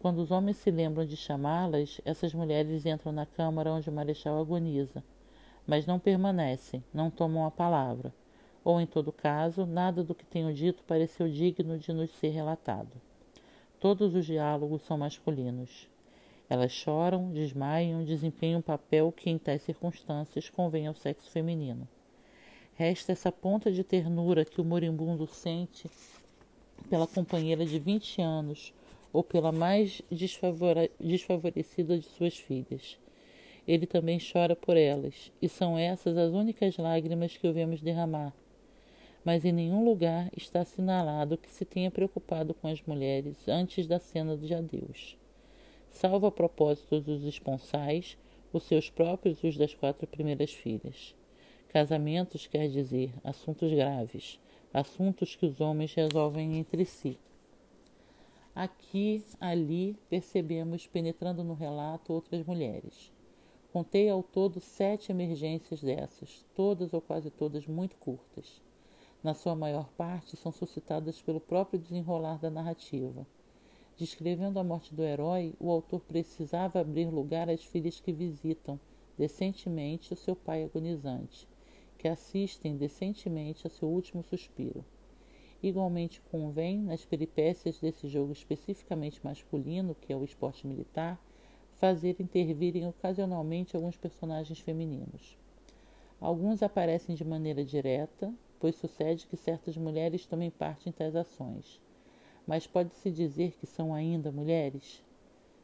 [0.00, 4.40] Quando os homens se lembram de chamá-las, essas mulheres entram na câmara onde o marechal
[4.40, 5.04] agoniza,
[5.66, 8.10] mas não permanecem, não tomam a palavra,
[8.64, 12.98] ou, em todo caso, nada do que tenho dito pareceu digno de nos ser relatado.
[13.78, 15.88] Todos os diálogos são masculinos.
[16.50, 21.86] Elas choram, desmaiam, desempenham um papel que, em tais circunstâncias, convém ao sexo feminino.
[22.74, 25.88] Resta essa ponta de ternura que o moribundo sente
[26.88, 28.74] pela companheira de vinte anos
[29.12, 32.98] ou pela mais desfavorecida de suas filhas.
[33.68, 38.32] Ele também chora por elas, e são essas as únicas lágrimas que o vemos derramar,
[39.24, 44.00] mas em nenhum lugar está assinalado que se tenha preocupado com as mulheres antes da
[44.00, 45.19] cena de adeus.
[45.90, 48.16] Salvo a propósito dos esponsais,
[48.52, 51.14] os seus próprios e os das quatro primeiras filhas.
[51.68, 54.40] Casamentos quer dizer assuntos graves,
[54.72, 57.18] assuntos que os homens resolvem entre si.
[58.54, 63.12] Aqui, ali, percebemos penetrando no relato outras mulheres.
[63.72, 68.60] Contei ao todo sete emergências dessas, todas ou quase todas muito curtas.
[69.22, 73.26] Na sua maior parte, são suscitadas pelo próprio desenrolar da narrativa.
[74.00, 78.80] Descrevendo a morte do herói, o autor precisava abrir lugar às filhas que visitam,
[79.18, 81.46] decentemente, o seu pai agonizante,
[81.98, 84.82] que assistem decentemente a seu último suspiro.
[85.62, 91.22] Igualmente convém, nas peripécias desse jogo especificamente masculino, que é o esporte militar,
[91.74, 95.36] fazer intervirem ocasionalmente alguns personagens femininos.
[96.18, 101.78] Alguns aparecem de maneira direta, pois sucede que certas mulheres tomem parte em tais ações.
[102.50, 105.04] Mas pode-se dizer que são ainda mulheres?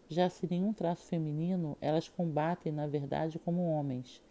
[0.09, 4.23] Já se nenhum traço feminino, elas combatem, na verdade, como homens.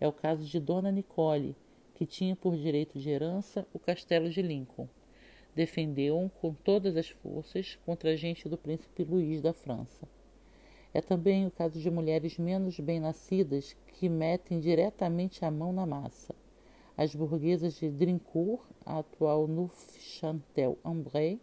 [0.00, 1.56] É o caso de Dona Nicole,
[1.94, 4.86] que tinha por direito de herança o castelo de Lincoln
[5.54, 10.08] defendeu-o com todas as forças contra a gente do príncipe Luís da França.
[10.92, 16.34] É também o caso de mulheres menos bem-nascidas que metem diretamente a mão na massa.
[16.96, 21.40] As burguesas de Drincourt, a atual Neufchâtel-Ambray.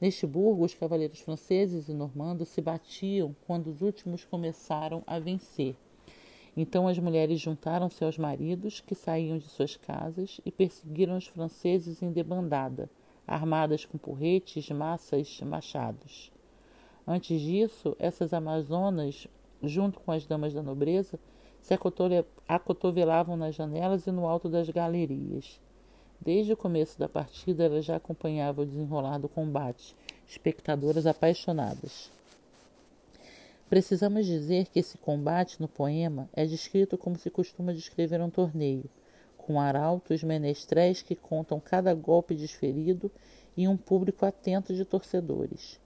[0.00, 5.76] Neste burgo, os cavaleiros franceses e normandos se batiam quando os últimos começaram a vencer
[6.56, 12.02] então as mulheres juntaram-se aos maridos que saíam de suas casas e perseguiram os franceses
[12.02, 12.90] em debandada,
[13.26, 16.32] armadas com porretes, massas, machados.
[17.06, 19.26] Antes disso, essas amazonas,
[19.62, 21.18] junto com as damas da nobreza,
[21.60, 21.74] se
[22.48, 25.60] acotovelavam nas janelas e no alto das galerias.
[26.22, 29.96] Desde o começo da partida, elas já acompanhavam o desenrolar do combate,
[30.28, 32.10] espectadoras apaixonadas.
[33.70, 38.84] Precisamos dizer que esse combate no poema é descrito como se costuma descrever um torneio,
[39.38, 43.10] com arautos menestréis que contam cada golpe desferido
[43.56, 45.80] e um público atento de torcedores.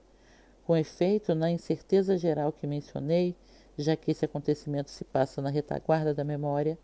[0.66, 3.36] Com efeito, na incerteza geral que mencionei,
[3.78, 6.76] já que esse acontecimento se passa na retaguarda da memória,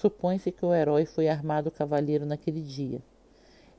[0.00, 3.02] supõe-se que o herói foi armado cavaleiro naquele dia.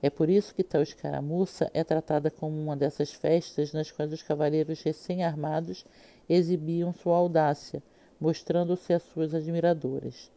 [0.02, 4.22] É por isso que tal escaramuça é tratada como uma dessas festas nas quais os
[4.22, 5.86] cavaleiros recém-armados
[6.28, 7.82] exibiam sua audácia,
[8.20, 10.30] mostrando-se às suas admiradoras.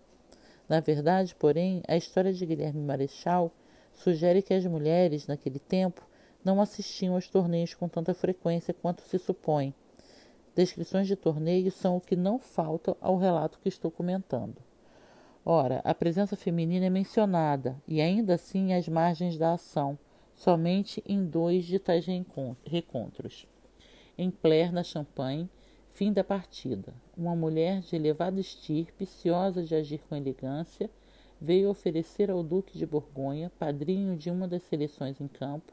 [0.69, 3.51] Na verdade, porém, a história de Guilherme Marechal
[3.93, 6.07] sugere que as mulheres, naquele tempo,
[6.45, 9.75] não assistiam aos torneios com tanta frequência quanto se supõe.
[10.55, 14.57] Descrições de torneios são o que não falta ao relato que estou comentando.
[15.45, 19.99] Ora, a presença feminina é mencionada, e ainda assim às margens da ação,
[20.35, 22.07] somente em dois de tais
[22.65, 23.47] recontros.
[24.17, 25.49] Em Claire, na Champagne,
[25.95, 26.95] Fim da partida.
[27.15, 30.91] Uma mulher de elevada estirpe, ciosa de agir com elegância,
[31.39, 35.71] veio oferecer ao Duque de Borgonha, padrinho de uma das seleções em campo,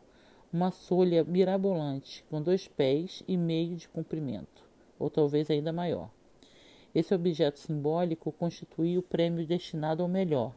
[0.52, 4.62] uma solha mirabolante com dois pés e meio de comprimento,
[5.00, 6.12] ou talvez ainda maior.
[6.94, 10.54] Esse objeto simbólico constituía o prêmio destinado ao melhor.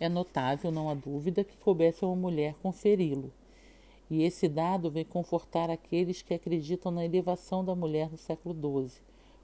[0.00, 3.32] É notável, não há dúvida, que coubesse a uma mulher conferi-lo,
[4.10, 9.00] e esse dado vem confortar aqueles que acreditam na elevação da mulher no século XII,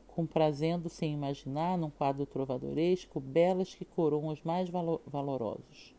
[0.09, 4.68] comprazendo-se em imaginar, num quadro trovadoresco, belas que coroam os mais
[5.07, 5.95] valorosos.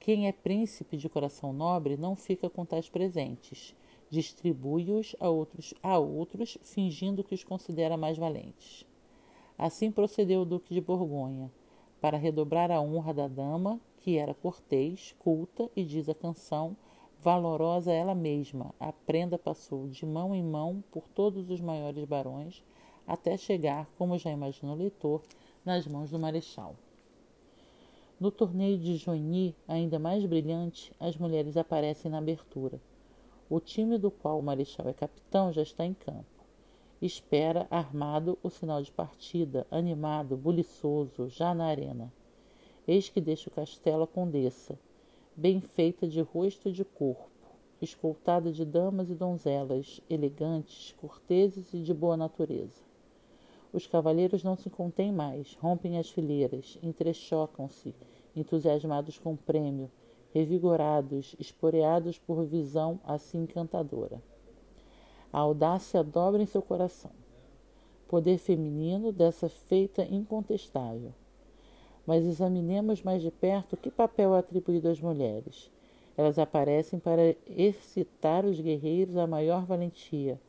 [0.00, 3.74] Quem é príncipe de coração nobre não fica com tais presentes,
[4.10, 8.84] distribui-os a outros, a outros, fingindo que os considera mais valentes.
[9.56, 11.50] Assim procedeu o Duque de Borgonha,
[12.00, 16.76] para redobrar a honra da dama, que era cortês, culta e diz a canção
[17.22, 22.64] Valorosa ela mesma, a prenda passou de mão em mão por todos os maiores barões,
[23.06, 25.20] até chegar, como já imagina o leitor,
[25.62, 26.74] nas mãos do marechal.
[28.18, 32.80] No torneio de Joigny, ainda mais brilhante, as mulheres aparecem na abertura.
[33.52, 36.44] O time do qual o marechal é capitão já está em campo.
[37.02, 42.12] Espera, armado, o sinal de partida, animado, buliçoso, já na arena.
[42.86, 44.78] Eis que deixa o castelo a condessa,
[45.34, 47.28] bem feita de rosto e de corpo,
[47.82, 52.84] escoltada de damas e donzelas, elegantes, corteses e de boa natureza.
[53.72, 57.96] Os cavaleiros não se contêm mais, rompem as fileiras, entrechocam-se,
[58.36, 59.90] entusiasmados com o prêmio,
[60.32, 64.22] revigorados, esporeados por visão assim encantadora.
[65.32, 67.12] A audácia dobra em seu coração.
[68.08, 71.12] Poder feminino dessa feita incontestável.
[72.06, 75.70] Mas examinemos mais de perto que papel é atribuído às mulheres.
[76.16, 80.40] Elas aparecem para excitar os guerreiros à maior valentia.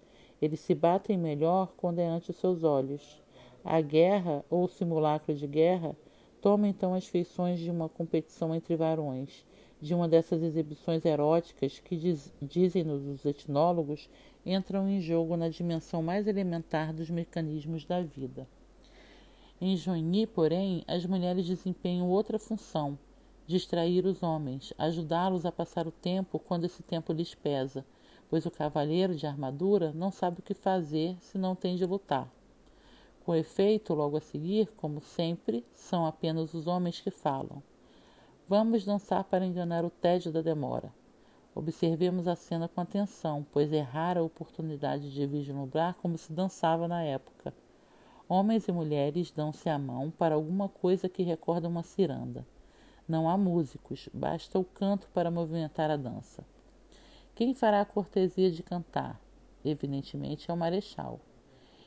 [0.42, 3.22] Eles se batem melhor quando é ante os seus olhos.
[3.64, 5.96] A guerra, ou simulacro de guerra,
[6.42, 9.46] toma então as feições de uma competição entre varões,
[9.82, 14.08] de uma dessas exibições eróticas que, diz, dizem-nos os etnólogos,
[14.46, 18.48] entram em jogo na dimensão mais elementar dos mecanismos da vida.
[19.60, 22.98] Em Joigny, porém, as mulheres desempenham outra função,
[23.48, 27.84] distrair os homens, ajudá-los a passar o tempo quando esse tempo lhes pesa,
[28.30, 32.32] pois o cavalheiro de armadura não sabe o que fazer se não tem de lutar.
[33.26, 37.62] Com efeito, logo a seguir, como sempre, são apenas os homens que falam.
[38.52, 40.94] Vamos dançar para enganar o tédio da demora.
[41.56, 46.86] Observemos a cena com atenção, pois é rara a oportunidade de vislumbrar como se dançava
[46.86, 47.54] na época.
[48.28, 52.46] Homens e mulheres dão-se a mão para alguma coisa que recorda uma ciranda.
[53.08, 56.44] Não há músicos, basta o canto para movimentar a dança.
[57.34, 59.18] Quem fará a cortesia de cantar?
[59.64, 61.22] Evidentemente é o marechal.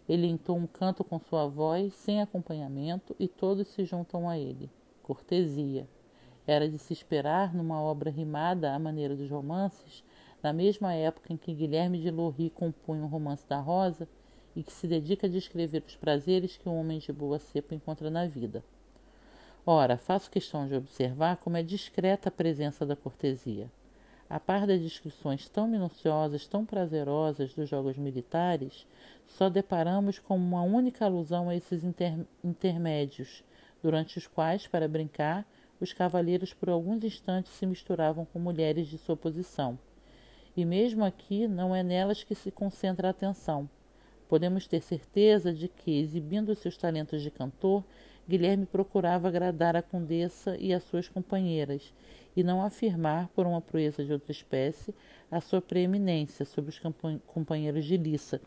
[0.09, 4.71] Ele entoa um canto com sua voz, sem acompanhamento, e todos se juntam a ele.
[5.03, 5.87] Cortesia.
[6.47, 10.05] Era de se esperar numa obra rimada à maneira dos romances,
[10.43, 14.07] na mesma época em que Guilherme de Lorry compunha o romance da Rosa
[14.55, 18.11] e que se dedica a descrever os prazeres que um homem de boa cepa encontra
[18.11, 18.63] na vida.
[19.67, 23.71] Ora, faço questão de observar como é discreta a presença da cortesia.
[24.29, 28.87] A par das descrições tão minuciosas, tão prazerosas dos jogos militares,
[29.27, 33.43] só deparamos com uma única alusão a esses inter intermédios,
[33.83, 35.47] durante os quais, para brincar,
[35.81, 39.79] os cavalheiros por alguns instantes se misturavam com mulheres de sua posição.
[40.57, 43.69] E mesmo aqui não é nelas que se concentra a atenção.
[44.29, 47.85] Podemos ter certeza de que, exibindo seus talentos de cantor,
[48.27, 51.93] Guilherme procurava agradar a condessa e as suas companheiras,
[52.35, 54.95] e não afirmar, por uma proeza de outra espécie,
[55.31, 56.81] a sua preeminência sobre os
[57.27, 58.41] companheiros de liça,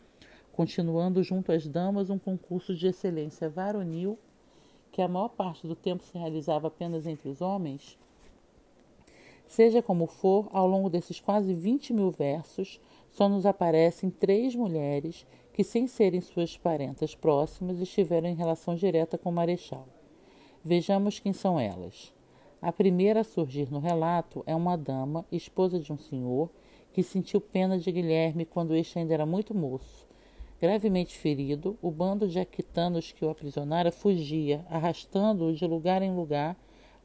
[0.50, 4.18] continuando junto às damas um concurso de excelência varonil
[4.98, 7.96] que a maior parte do tempo se realizava apenas entre os homens.
[9.46, 15.24] Seja como for, ao longo desses quase vinte mil versos, só nos aparecem três mulheres
[15.52, 19.86] que, sem serem suas parentas próximas, estiveram em relação direta com o marechal.
[20.64, 22.12] Vejamos quem são elas.
[22.60, 26.50] A primeira a surgir no relato é uma dama, esposa de um senhor,
[26.92, 30.08] que sentiu pena de Guilherme quando este ainda era muito moço.
[30.60, 36.56] Gravemente ferido, o bando de aquitanos que o aprisionara fugia, arrastando-o de lugar em lugar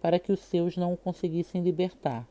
[0.01, 2.27] para que os seus não o conseguissem libertar.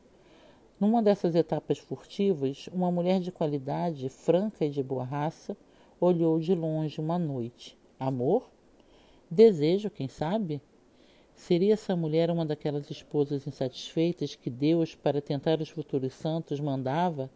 [0.77, 5.55] Numa dessas etapas furtivas, uma mulher de qualidade, franca e de boa raça,
[5.97, 7.77] olhou de longe uma noite.
[7.97, 8.51] Amor?
[9.31, 10.61] Desejo, quem sabe?
[11.33, 17.29] Seria essa mulher uma daquelas esposas insatisfeitas que Deus, para tentar os futuros santos, mandava,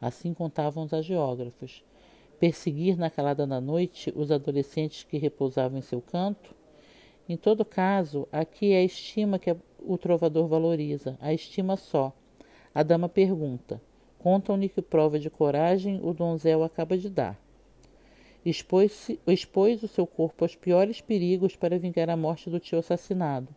[0.00, 1.84] assim contavam os agiógrafos,
[2.44, 6.54] perseguir na calada da noite os adolescentes que repousavam em seu canto?
[7.26, 12.12] Em todo caso, aqui é a estima que o trovador valoriza, a estima só.
[12.74, 13.80] A dama pergunta:
[14.18, 17.40] Contam-lhe que prova de coragem o donzel acaba de dar.
[18.44, 23.48] Expôs, expôs o seu corpo aos piores perigos para vingar a morte do tio assassinado.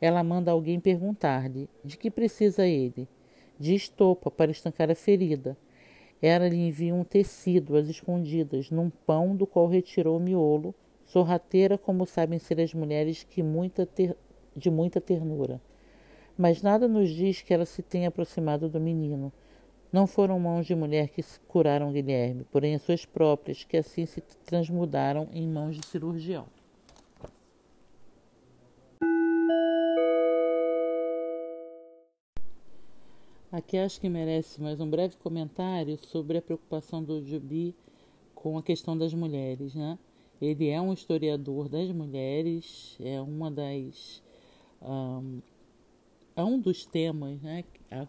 [0.00, 3.06] Ela manda alguém perguntar-lhe de que precisa ele.
[3.60, 5.54] De estopa para estancar a ferida.
[6.22, 10.72] Ela lhe envia um tecido às escondidas, num pão do qual retirou o miolo,
[11.04, 14.16] sorrateira como sabem ser as mulheres que muita ter,
[14.56, 15.60] de muita ternura.
[16.38, 19.32] Mas nada nos diz que ela se tenha aproximado do menino,
[19.92, 24.22] não foram mãos de mulher que curaram Guilherme, porém as suas próprias, que assim se
[24.46, 26.46] transmudaram em mãos de cirurgião.
[33.52, 37.76] Aqui acho que merece mais um breve comentário sobre a preocupação do Jubi
[38.34, 39.98] com a questão das mulheres, né?
[40.40, 44.22] Ele é um historiador das mulheres, é uma das
[44.80, 45.42] um,
[46.34, 47.62] é um dos temas né,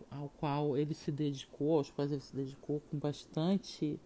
[0.09, 3.99] ao qual ele se dedicou, aos quais ele se dedicou com bastante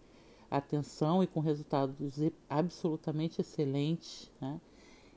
[0.50, 2.18] atenção e com resultados
[2.50, 4.28] absolutamente excelentes.
[4.40, 4.60] Né?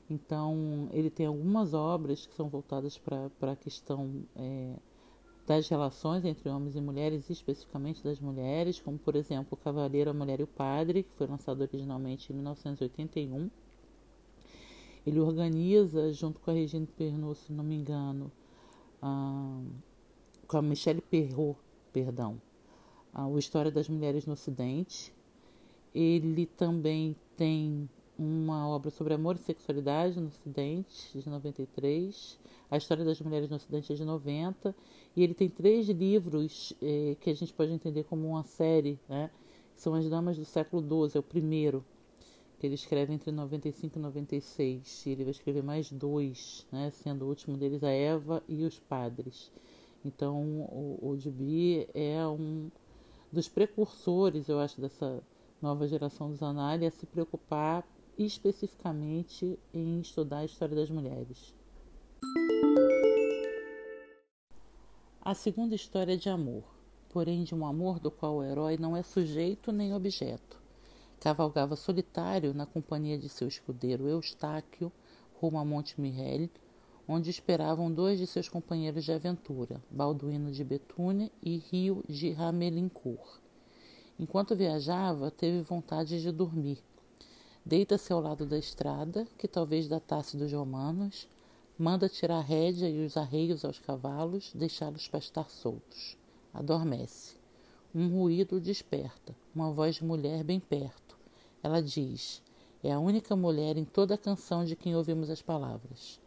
[0.08, 4.76] Então, ele tem algumas obras que são voltadas para a questão é,
[5.46, 10.14] das relações entre homens e mulheres, especificamente das mulheres, como, por exemplo, O Cavaleiro, a
[10.14, 13.50] Mulher e o Padre, que foi lançado originalmente em 1981.
[15.04, 18.30] Ele organiza, junto com a Regina Pernod, se não me engano,
[19.02, 19.60] ah,
[20.46, 21.58] com a Michelle Perrault,
[21.92, 22.40] perdão,
[23.12, 25.12] o História das Mulheres no Ocidente.
[25.94, 27.88] Ele também tem
[28.22, 32.38] uma obra sobre amor e sexualidade no Ocidente, de 93.
[32.70, 34.74] A História das Mulheres no Ocidente é de 90.
[35.16, 39.30] E ele tem três livros eh, que a gente pode entender como uma série, né?
[39.74, 41.84] São As Damas do Século XII, é o primeiro
[42.58, 47.24] que ele escreve entre 95 e 96, e ele vai escrever mais dois, né, sendo
[47.24, 49.50] o último deles a Eva e os Padres.
[50.04, 52.70] Então, o, o Dibi é um
[53.32, 55.20] dos precursores, eu acho, dessa
[55.60, 57.84] nova geração dos Zanardi a se preocupar
[58.18, 61.54] especificamente em estudar a história das mulheres.
[65.20, 66.64] A segunda história é de amor,
[67.08, 70.60] porém de um amor do qual o herói não é sujeito nem objeto.
[71.20, 74.90] Cavalgava solitário na companhia de seu escudeiro Eustáquio
[75.42, 76.48] rumo a Monte Mirel,
[77.06, 83.40] onde esperavam dois de seus companheiros de aventura, Balduíno de Betúnia e Rio de Ramelincourt.
[84.18, 86.78] Enquanto viajava, teve vontade de dormir.
[87.64, 91.28] Deita-se ao lado da estrada, que talvez datasse dos romanos,
[91.78, 96.16] Manda tirar a rédea e os arreios aos cavalos, deixá-los pastar soltos.
[96.52, 97.34] Adormece.
[97.94, 101.16] Um ruído desperta, uma voz de mulher bem perto.
[101.62, 102.42] Ela diz:
[102.84, 106.20] É a única mulher em toda a canção de quem ouvimos as palavras.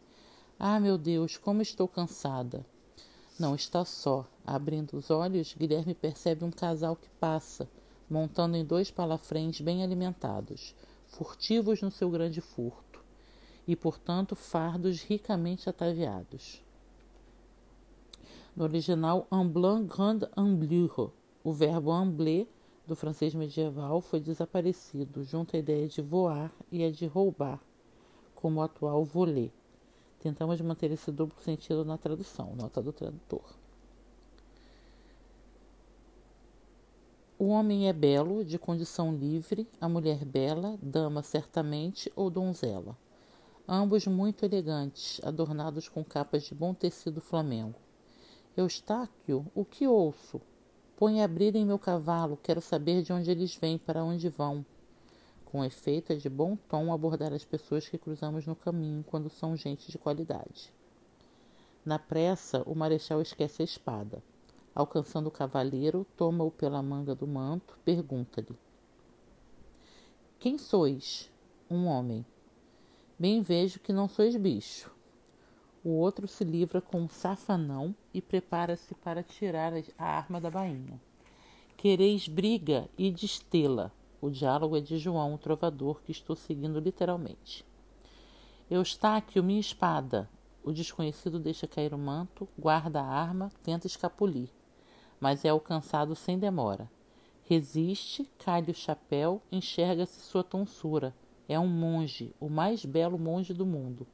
[0.58, 2.66] Ah, meu Deus, como estou cansada!
[3.38, 4.26] Não está só.
[4.44, 7.68] Abrindo os olhos, Guilherme percebe um casal que passa,
[8.10, 10.74] montando em dois palafrens bem alimentados,
[11.06, 13.04] furtivos no seu grande furto
[13.66, 16.62] e, portanto, fardos ricamente ataviados.
[18.54, 21.12] No original, Amblin Grand Amblure,
[21.44, 22.48] o verbo ambler
[22.86, 27.60] do francês medieval foi desaparecido, junto à ideia de voar e a de roubar,
[28.34, 29.52] como o atual voler.
[30.20, 33.44] Tentamos manter esse duplo sentido na tradução, nota do tradutor.
[37.38, 42.96] O homem é belo, de condição livre, a mulher bela, dama certamente ou donzela
[43.68, 47.78] ambos muito elegantes, adornados com capas de bom tecido flamengo.
[48.56, 50.40] Eustáquio, o que ouço?
[50.96, 54.64] Põe a abrir em meu cavalo, quero saber de onde eles vêm, para onde vão.
[55.44, 59.56] Com efeito, é de bom tom abordar as pessoas que cruzamos no caminho quando são
[59.56, 60.72] gente de qualidade.
[61.84, 64.22] Na pressa, o marechal esquece a espada.
[64.76, 68.54] Alcançando o cavaleiro, toma-o pela manga do manto, pergunta-lhe:
[70.38, 71.32] Quem sois?
[71.70, 72.26] Um homem.
[73.18, 74.94] Bem vejo que não sois bicho.
[75.82, 81.00] O outro se livra com um safanão e prepara-se para tirar a arma da bainha.
[81.74, 83.90] Quereis briga e destê-la.
[84.20, 87.64] O diálogo é de João, o trovador, que estou seguindo literalmente.
[88.70, 90.28] Eustáquio, minha espada.
[90.62, 94.50] O desconhecido deixa cair o manto, guarda a arma, tenta escapulir,
[95.20, 96.90] mas é alcançado sem demora.
[97.42, 101.14] Resiste, cai-lhe o chapéu, enxerga-se sua tonsura
[101.48, 104.06] é um monge, o mais belo monge do mundo.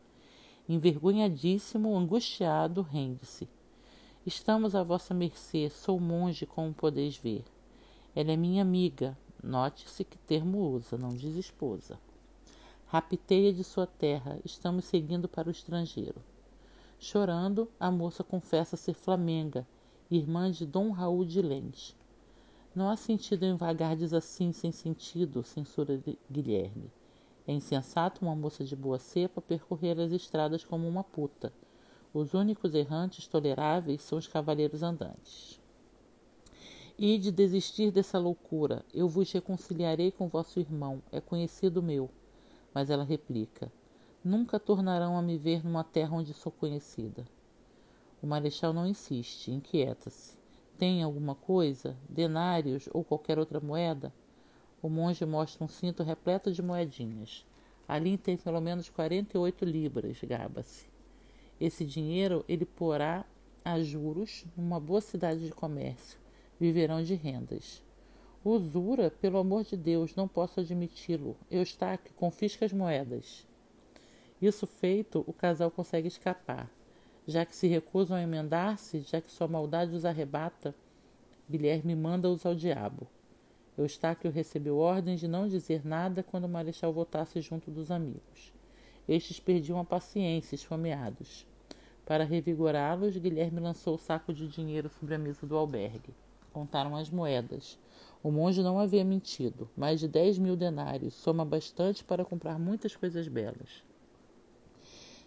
[0.69, 3.49] Envergonhadíssimo, angustiado, rende-se.
[4.25, 7.45] Estamos à vossa mercê, sou monge, como podeis ver.
[8.15, 11.99] Ela é minha amiga, note-se que termo usa, não diz esposa.
[12.87, 16.23] Rapteia de sua terra, estamos seguindo para o estrangeiro.
[16.99, 19.67] Chorando, a moça confessa ser flamenga,
[20.17, 21.97] irmã de Dom Raul de Lens.
[22.75, 25.99] Não há sentido em vagardes assim sem sentido, censura
[26.31, 26.91] Guilherme.
[27.47, 31.53] É insensato uma moça de boa cepa percorrer as estradas como uma puta.
[32.13, 35.59] Os únicos errantes toleráveis são os cavaleiros andantes.
[36.99, 42.11] E de desistir dessa loucura, eu vos reconciliarei com vosso irmão, é conhecido meu.
[42.75, 43.73] Mas ela replica:
[44.23, 47.25] Nunca tornarão a me ver numa terra onde sou conhecida.
[48.23, 50.39] O marechal não insiste, inquieta-se.
[50.79, 54.15] Tem alguma coisa, denários ou qualquer outra moeda?
[54.81, 57.45] O monge mostra um cinto repleto de moedinhas.
[57.89, 60.87] Ali tem pelo menos 48 libras, gaba-se.
[61.61, 63.25] Esse dinheiro ele porá
[63.65, 66.19] a juros numa boa cidade de comércio.
[66.61, 67.83] Viverão de rendas.
[68.45, 71.37] Usura, pelo amor de Deus, não posso admiti-lo.
[71.51, 73.45] Eustáquio, confisca as moedas.
[74.41, 76.71] Isso feito, o casal consegue escapar.
[77.27, 80.75] Já que se recusam a emendar-se, já que sua maldade os arrebata,
[81.49, 83.07] Guilherme manda-os ao diabo.
[83.79, 88.53] Eustáquio recebeu ordens de não dizer nada quando o marechal voltasse junto dos amigos.
[89.09, 91.47] Estes perdiam a paciência, esfomeados.
[92.05, 96.15] Para revigorá-los, Guilherme lançou o saco de dinheiro sobre a mesa do albergue.
[96.53, 97.79] Contaram as moedas.
[98.23, 99.71] O monge não havia mentido.
[99.77, 103.83] Mais de dez mil denários, soma bastante para comprar muitas coisas belas.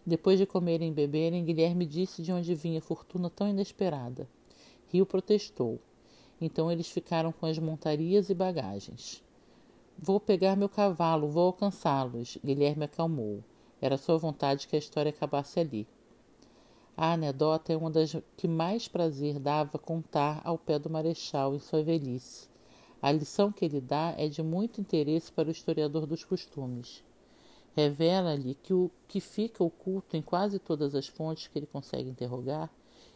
[0.06, 4.30] Depois de comerem e beberem, Guilherme disse de onde vinha fortuna tão inesperada.
[4.88, 5.80] Rio protestou.
[6.40, 9.24] Então eles ficaram com as montarias e bagagens.
[9.98, 12.38] Vou pegar meu cavalo, vou alcançá-los.
[12.46, 13.44] Guilherme acalmou.
[13.82, 15.88] Era sua vontade que a história acabasse ali.
[16.96, 21.60] A anedota é uma das que mais prazer dava contar ao pé do marechal em
[21.60, 22.48] sua velhice.
[23.02, 27.04] A lição que ele dá é de muito interesse para o historiador dos costumes.
[27.76, 32.72] Revela-lhe que o que fica oculto em quase todas as fontes que ele consegue interrogar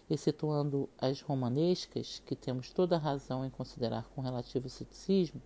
[0.10, 5.42] excetuando as romanescas, que temos toda a razão em considerar com relativo ceticismo,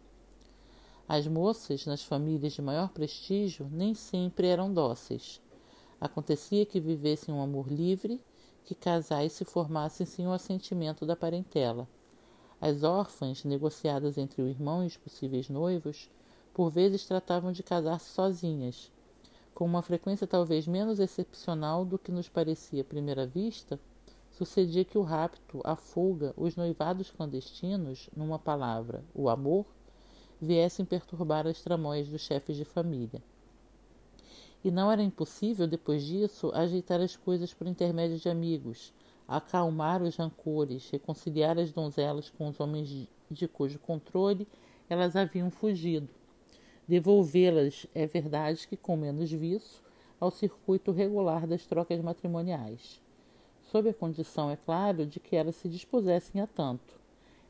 [1.08, 5.42] as moças nas famílias de maior prestígio nem sempre eram dóceis.
[6.00, 8.24] Acontecia que vivessem um amor livre,
[8.64, 11.90] que casais se formassem sem o assentimento da parentela.
[12.60, 16.10] As órfãs, negociadas entre o irmão e os possíveis noivos,
[16.54, 18.90] por vezes tratavam de casar-se sozinhas.
[19.54, 23.80] Com uma frequência talvez menos excepcional do que nos parecia à primeira vista,
[24.32, 29.66] sucedia que o rapto, a fuga, os noivados clandestinos, numa palavra, o amor,
[30.42, 33.22] viessem perturbar as tramóias dos chefes de família.
[34.64, 38.92] E não era impossível, depois disso, ajeitar as coisas por intermédio de amigos,
[39.28, 44.48] acalmar os rancores, reconciliar as donzelas com os homens de cujo controle
[44.90, 46.10] elas haviam fugido,
[46.88, 49.82] devolvê-las, é verdade que com menos vício,
[50.20, 53.04] ao circuito regular das trocas matrimoniais
[53.74, 57.02] sob a condição, é claro, de que elas se dispusessem a tanto.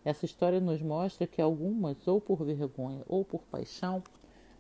[0.05, 4.01] Essa história nos mostra que algumas, ou por vergonha ou por paixão,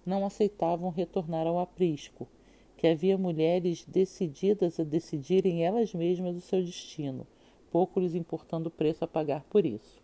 [0.05, 2.27] não aceitavam retornar ao aprisco,
[2.75, 7.25] que havia mulheres decididas a decidirem elas mesmas o seu destino,
[7.71, 10.03] pouco lhes importando o preço a pagar por isso.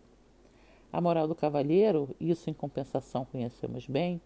[0.90, 4.18] A moral do cavalheiro, isso em compensação conhecemos bem,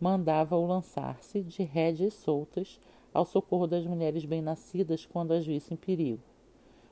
[0.00, 2.80] mandava-o lançar-se de rédeas soltas
[3.12, 6.22] ao socorro das mulheres bem-nascidas quando as visse em perigo.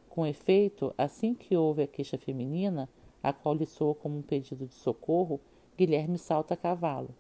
[0.09, 2.89] Com efeito, assim que houve a queixa feminina,
[3.23, 5.41] a qual lhe soou como um pedido de socorro,
[5.77, 7.11] Guilherme salta a cavalo.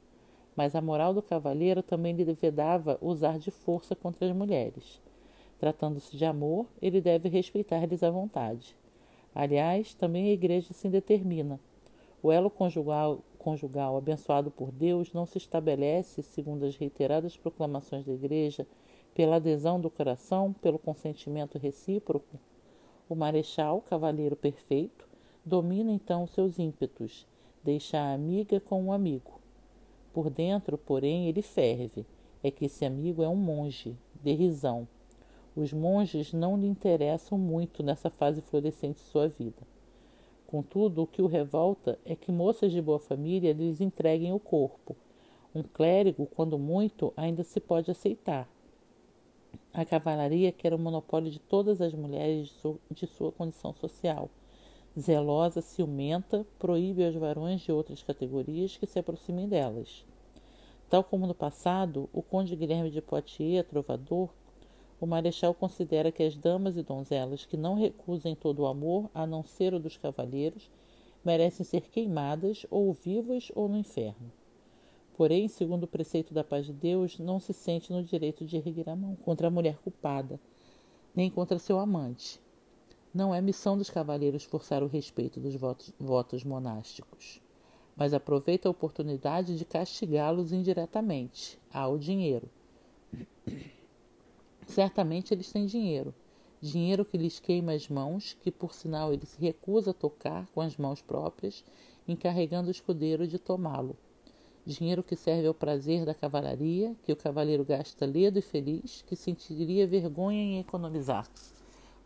[0.54, 5.00] Mas a moral do cavalheiro também lhe vedava usar de força contra as mulheres.
[5.58, 8.76] Tratando-se de amor, ele deve respeitar-lhes a vontade.
[9.34, 11.60] Aliás, também a igreja se determina.
[12.20, 18.12] O elo conjugal, conjugal abençoado por Deus não se estabelece, segundo as reiteradas proclamações da
[18.12, 18.66] igreja,
[19.14, 22.38] pela adesão do coração, pelo consentimento recíproco,
[23.08, 25.08] o marechal, cavaleiro perfeito,
[25.42, 27.26] domina então seus ímpetos,
[27.64, 29.40] deixa a amiga com o amigo.
[30.12, 32.04] Por dentro, porém, ele ferve.
[32.42, 34.86] É que esse amigo é um monge, de risão.
[35.56, 39.66] Os monges não lhe interessam muito nessa fase florescente de sua vida.
[40.48, 44.96] Contudo, o que o revolta é que moças de boa família lhes entreguem o corpo.
[45.54, 48.48] Um clérigo, quando muito, ainda se pode aceitar
[49.72, 52.52] a cavalaria quer o monopólio de todas as mulheres
[52.90, 54.28] de sua condição social.
[54.98, 60.04] Zelosa, ciumenta, proíbe aos varões de outras categorias que se aproximem delas.
[60.88, 64.30] Tal como no passado, o conde Guilherme de Poitiers, trovador,
[65.00, 69.26] o marechal considera que as damas e donzelas que não recusem todo o amor, a
[69.26, 70.70] não ser o dos cavalheiros,
[71.24, 74.32] merecem ser queimadas ou vivas ou no inferno.
[75.16, 78.88] Porém, segundo o preceito da paz de Deus, não se sente no direito de erguer
[78.88, 80.40] a mão contra a mulher culpada,
[81.14, 82.40] nem contra seu amante.
[83.12, 87.40] Não é missão dos cavaleiros forçar o respeito dos votos, votos monásticos,
[87.96, 91.58] mas aproveita a oportunidade de castigá-los indiretamente.
[91.72, 92.48] Há o dinheiro.
[94.68, 96.14] Certamente eles têm dinheiro.
[96.60, 100.60] Dinheiro que lhes queima as mãos, que por sinal ele se recusa a tocar com
[100.60, 101.64] as mãos próprias,
[102.06, 103.96] encarregando o escudeiro de tomá-lo
[104.68, 109.16] dinheiro que serve ao prazer da cavalaria, que o cavaleiro gasta ledo e feliz, que
[109.16, 111.26] sentiria vergonha em economizar.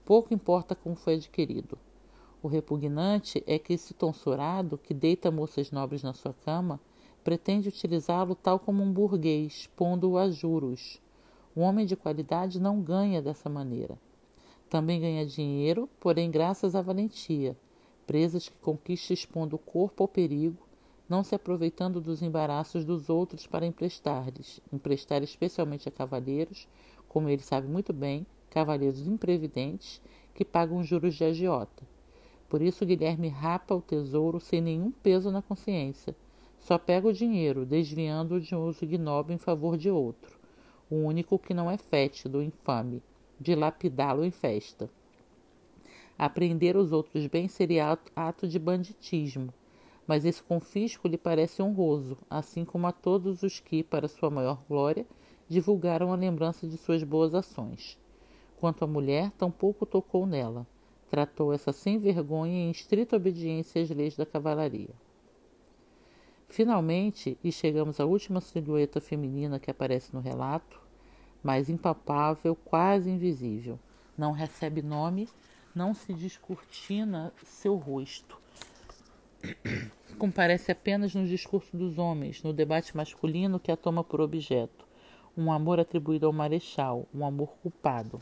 [0.04, 1.76] Pouco importa como foi adquirido.
[2.40, 6.80] O repugnante é que esse tonsurado, que deita moças nobres na sua cama,
[7.24, 11.00] pretende utilizá-lo tal como um burguês, pondo-o a juros.
[11.54, 13.98] Um homem de qualidade não ganha dessa maneira.
[14.70, 17.54] Também ganha dinheiro, porém graças à valentia,
[18.06, 20.66] presas que conquista expondo o corpo ao perigo,
[21.06, 26.66] não se aproveitando dos embaraços dos outros para emprestar-lhes, emprestar especialmente a cavalheiros,
[27.06, 30.00] como ele sabe muito bem, cavalheiros imprevidentes,
[30.34, 31.86] que pagam juros de agiota.
[32.48, 36.16] Por isso Guilherme rapa o tesouro sem nenhum peso na consciência.
[36.58, 40.38] Só pega o dinheiro, desviando-o de um uso ignóbil em favor de outro,
[40.92, 43.02] o único que não é fétido, infame,
[43.40, 44.90] de lapidá-lo em festa.
[46.18, 49.54] Apreender os outros bens seria ato de banditismo,
[50.06, 54.62] mas esse confisco lhe parece honroso, assim como a todos os que, para sua maior
[54.68, 55.06] glória,
[55.48, 57.98] divulgaram a lembrança de suas boas ações.
[58.60, 60.66] Quanto à mulher, tampouco tocou nela.
[61.08, 64.90] Tratou essa sem vergonha em estrita obediência às leis da cavalaria.
[66.52, 70.80] Finalmente, e chegamos à última silhueta feminina que aparece no relato,
[71.42, 73.78] mais impalpável, quase invisível.
[74.16, 75.28] Não recebe nome,
[75.74, 78.40] não se descortina seu rosto
[80.18, 84.86] comparece apenas no discurso dos homens, no debate masculino que a toma por objeto,
[85.36, 88.20] um amor atribuído ao marechal, um amor culpado.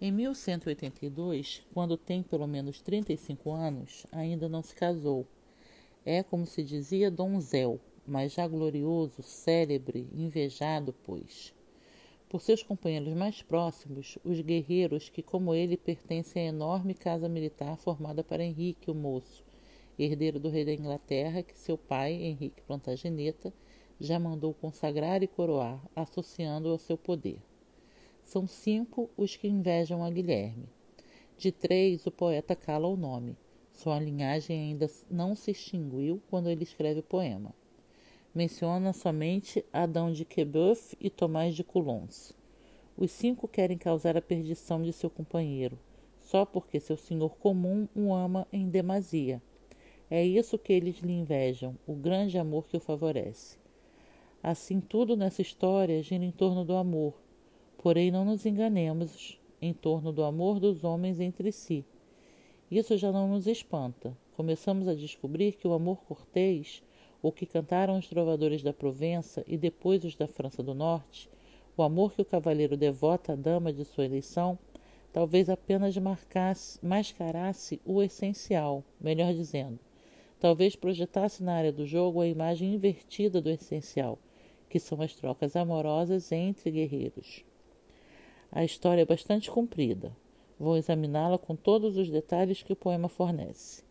[0.00, 5.26] Em 1182, quando tem pelo menos 35 anos, ainda não se casou.
[6.06, 11.52] É, como se dizia, donzel, mas já glorioso, célebre, invejado, pois.
[12.28, 17.76] Por seus companheiros mais próximos, os guerreiros que, como ele, pertencem à enorme casa militar
[17.76, 19.44] formada para Henrique, o Moço,
[19.98, 23.52] herdeiro do rei da Inglaterra, que seu pai, Henrique Plantageneta,
[23.98, 27.47] já mandou consagrar e coroar, associando-o ao seu poder.
[28.28, 30.68] São cinco os que invejam a Guilherme.
[31.38, 33.34] De três, o poeta cala o nome.
[33.72, 37.54] Sua linhagem ainda não se extinguiu quando ele escreve o poema.
[38.34, 42.34] Menciona somente Adão de Quebeuf e Tomás de Coulons.
[42.98, 45.78] Os cinco querem causar a perdição de seu companheiro,
[46.20, 49.40] só porque seu senhor comum o ama em demasia.
[50.10, 53.56] É isso que eles lhe invejam, o grande amor que o favorece.
[54.42, 57.14] Assim, tudo nessa história gira em torno do amor,
[57.78, 61.84] Porém, não nos enganemos em torno do amor dos homens entre si.
[62.68, 64.16] Isso já não nos espanta.
[64.36, 66.82] Começamos a descobrir que o amor cortês,
[67.22, 71.30] o que cantaram os trovadores da Provença e depois os da França do Norte,
[71.76, 74.58] o amor que o cavaleiro devota à dama de sua eleição,
[75.12, 79.78] talvez apenas marcasse, mascarasse o essencial, melhor dizendo,
[80.40, 84.18] talvez projetasse na área do jogo a imagem invertida do essencial,
[84.68, 87.47] que são as trocas amorosas entre guerreiros.
[88.50, 90.10] A história é bastante comprida.
[90.58, 93.84] Vou examiná-la com todos os detalhes que o poema fornece.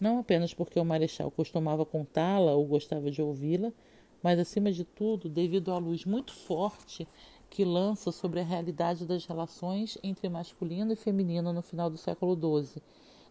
[0.00, 3.70] Não apenas porque o marechal costumava contá-la ou gostava de ouvi-la,
[4.22, 7.06] mas acima de tudo devido à luz muito forte
[7.50, 12.34] que lança sobre a realidade das relações entre masculino e feminino no final do século
[12.34, 12.80] XII,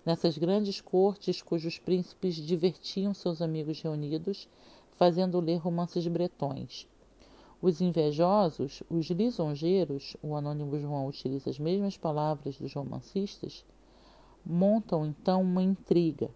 [0.06, 4.48] nessas grandes cortes cujos príncipes divertiam seus amigos reunidos,
[4.92, 6.88] fazendo ler romances bretões.
[7.62, 13.66] Os invejosos, os lisonjeiros, o anônimo João utiliza as mesmas palavras dos romancistas,
[14.46, 16.30] montam então uma intriga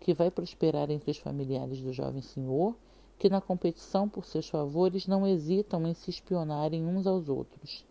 [0.00, 2.74] que vai prosperar entre os familiares do jovem senhor,
[3.16, 7.86] que na competição por seus favores não hesitam em se espionarem uns aos outros,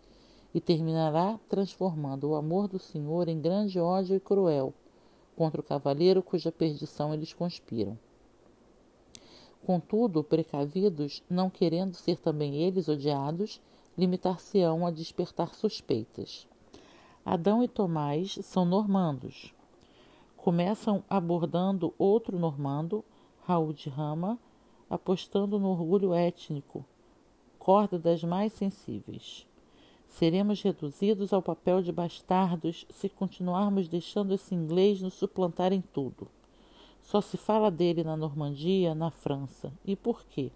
[0.52, 4.74] e terminará transformando o amor do senhor em grande ódio e cruel
[5.34, 7.98] contra o cavaleiro cuja perdição eles conspiram.
[9.64, 13.62] Contudo, precavidos, não querendo ser também eles odiados,
[13.96, 16.46] limitar-se-ão a despertar suspeitas.
[17.24, 19.54] Adão e Tomás são normandos.
[20.36, 23.02] Começam abordando outro normando,
[23.46, 24.38] Raul de Rama,
[24.90, 26.84] apostando no orgulho étnico,
[27.58, 29.46] corda das mais sensíveis.
[30.06, 36.28] Seremos reduzidos ao papel de bastardos se continuarmos deixando esse inglês nos suplantar em tudo.
[37.04, 39.70] Só se fala dele na Normandia, na França.
[39.84, 40.50] E por quê?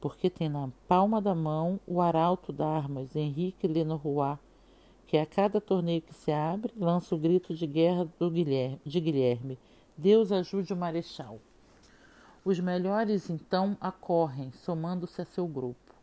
[0.00, 4.38] Porque tem na palma da mão o arauto d'armas Henrique Lenorroy,
[5.06, 9.58] que a cada torneio que se abre lança o grito de guerra Guilherme, de Guilherme:
[9.96, 11.38] Deus ajude o marechal.
[12.42, 15.94] Os melhores então acorrem, somando-se a seu grupo.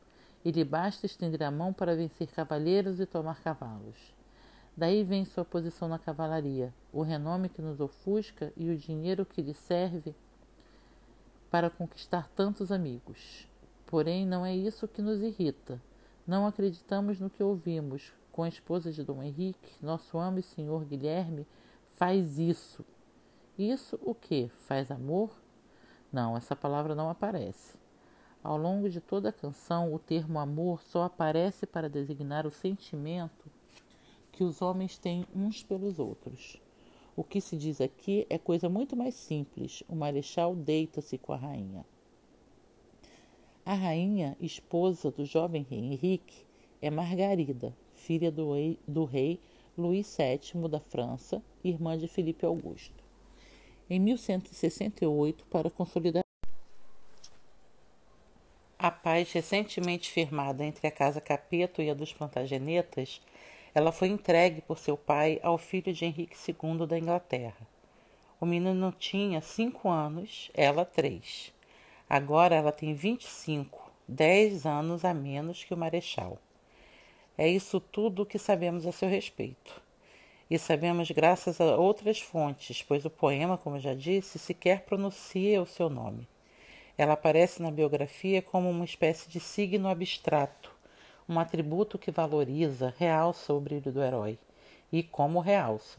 [0.43, 4.14] E lhe basta estender a mão para vencer cavalheiros e tomar cavalos.
[4.77, 9.41] Daí vem sua posição na cavalaria, o renome que nos ofusca e o dinheiro que
[9.41, 10.13] lhe serve
[11.49, 13.47] para conquistar tantos amigos.
[13.85, 15.81] Porém, não é isso que nos irrita.
[16.27, 18.11] Não acreditamos no que ouvimos.
[18.33, 21.47] Com a esposa de Dom Henrique, nosso amo e senhor Guilherme
[21.91, 22.83] faz isso.
[23.57, 24.51] Isso o que?
[24.57, 25.31] Faz amor?
[26.11, 27.77] Não, essa palavra não aparece.
[28.43, 33.54] Ao longo de toda a canção, o termo amor só aparece para designar o sentimento
[34.35, 36.61] que os homens têm uns pelos outros.
[37.15, 39.81] O que se diz aqui é coisa muito mais simples.
[39.87, 41.85] O marechal deita-se com a rainha.
[43.65, 46.45] A rainha, esposa do jovem rei Henrique,
[46.81, 49.39] é Margarida, filha do rei, do rei
[49.77, 53.03] Luís VII da França, irmã de Filipe Augusto.
[53.89, 56.25] Em 1168, para consolidar
[58.77, 63.21] a paz recentemente firmada entre a Casa Capeto e a dos Plantagenetas,
[63.75, 67.67] ela foi entregue por seu pai ao filho de Henrique II da Inglaterra.
[68.39, 71.53] O menino tinha cinco anos, ela três.
[72.09, 76.37] Agora ela tem vinte e cinco, dez anos a menos que o marechal.
[77.37, 79.81] É isso tudo o que sabemos a seu respeito.
[80.49, 85.65] E sabemos graças a outras fontes, pois o poema, como já disse, sequer pronuncia o
[85.65, 86.25] seu nome.
[86.97, 90.74] Ela aparece na biografia como uma espécie de signo abstrato,
[91.27, 94.37] um atributo que valoriza, realça o brilho do herói.
[94.91, 95.97] E como realça?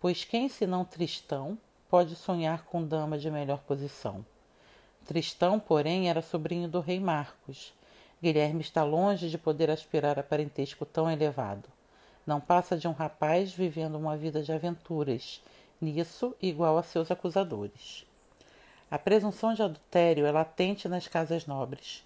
[0.00, 4.24] Pois quem senão Tristão pode sonhar com dama de melhor posição?
[5.04, 7.72] Tristão, porém, era sobrinho do rei Marcos.
[8.22, 11.68] Guilherme está longe de poder aspirar a parentesco tão elevado.
[12.26, 15.40] Não passa de um rapaz vivendo uma vida de aventuras,
[15.80, 18.06] nisso igual a seus acusadores.
[18.90, 22.05] A presunção de adultério é latente nas casas nobres.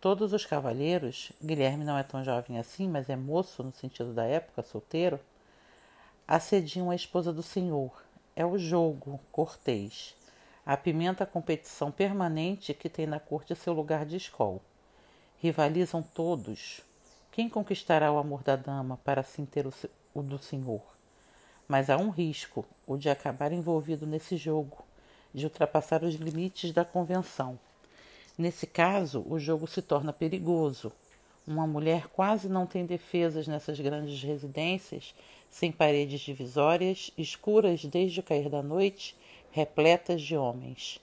[0.00, 4.24] Todos os cavalheiros, Guilherme não é tão jovem assim, mas é moço no sentido da
[4.24, 5.20] época, solteiro,
[6.26, 8.02] assediam a esposa do senhor.
[8.34, 10.16] É o jogo cortês.
[10.64, 14.60] Apimenta a competição permanente que tem na corte seu lugar de escola.
[15.36, 16.80] Rivalizam todos.
[17.30, 19.74] Quem conquistará o amor da dama para assim ter o,
[20.14, 20.80] o do senhor?
[21.68, 24.82] Mas há um risco, o de acabar envolvido nesse jogo,
[25.34, 27.58] de ultrapassar os limites da convenção.
[28.40, 30.90] Nesse caso, o jogo se torna perigoso.
[31.46, 35.14] Uma mulher quase não tem defesas nessas grandes residências
[35.50, 39.14] sem paredes divisórias, escuras desde o cair da noite,
[39.52, 40.98] repletas de homens.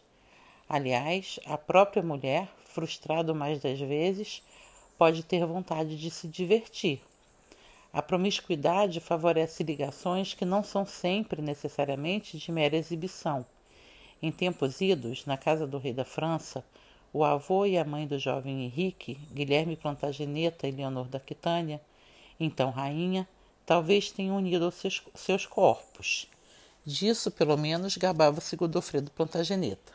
[0.67, 4.41] Aliás, a própria mulher, frustrada mais das vezes,
[4.97, 6.99] pode ter vontade de se divertir.
[7.93, 13.45] A promiscuidade favorece ligações que não são sempre necessariamente de mera exibição.
[14.23, 16.65] Em tempos idos, na casa do rei da França,
[17.17, 21.81] o avô e a mãe do jovem Henrique, Guilherme Plantageneta e Leonor da Quitânia,
[22.39, 23.27] então rainha,
[23.65, 26.27] talvez tenham unido seus, seus corpos.
[26.85, 29.93] Disso, pelo menos, gabava-se Godofredo Plantageneta.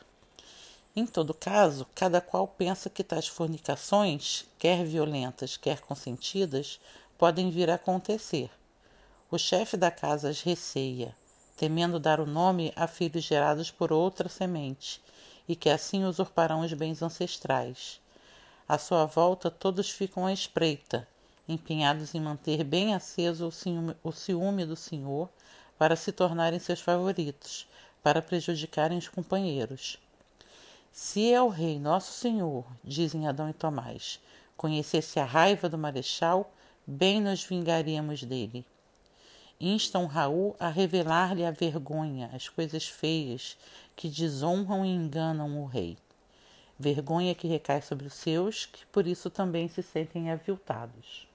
[0.96, 6.80] Em todo caso, cada qual pensa que tais fornicações, quer violentas, quer consentidas,
[7.16, 8.50] podem vir a acontecer.
[9.30, 11.14] O chefe da casa as receia,
[11.56, 15.00] temendo dar o nome a filhos gerados por outra semente,
[15.52, 18.00] e que assim usurparão os bens ancestrais.
[18.66, 21.06] À sua volta todos ficam à espreita,
[21.46, 25.28] empenhados em manter bem aceso o ciúme, o ciúme do senhor
[25.76, 27.68] para se tornarem seus favoritos,
[28.02, 29.98] para prejudicarem os companheiros.
[30.90, 34.20] Se é o rei nosso senhor, dizem Adão e Tomás,
[34.56, 36.50] conhecesse a raiva do marechal,
[36.86, 38.64] bem nos vingaríamos dele.
[39.64, 43.56] Instam Raul a revelar-lhe a vergonha, as coisas feias
[43.94, 45.96] que desonram e enganam o rei.
[46.76, 51.28] Vergonha que recai sobre os seus, que por isso também se sentem aviltados.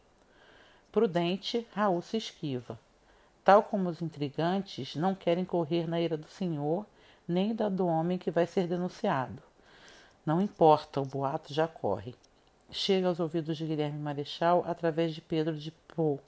[0.92, 2.78] Prudente, Raul se esquiva.
[3.46, 6.86] Tal como os intrigantes, não querem correr na ira do senhor,
[7.26, 9.42] nem da do homem que vai ser denunciado.
[10.26, 12.14] Não importa, o boato já corre.
[12.70, 16.20] Chega aos ouvidos de Guilherme Marechal através de Pedro de Pau.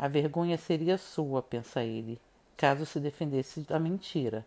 [0.00, 2.18] A vergonha seria sua, pensa ele,
[2.56, 4.46] caso se defendesse da mentira.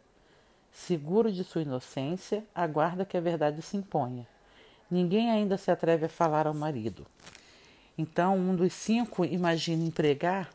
[0.71, 4.27] Seguro de sua inocência, aguarda que a verdade se imponha.
[4.89, 7.05] Ninguém ainda se atreve a falar ao marido.
[7.95, 10.49] Então, um dos cinco imagina empregar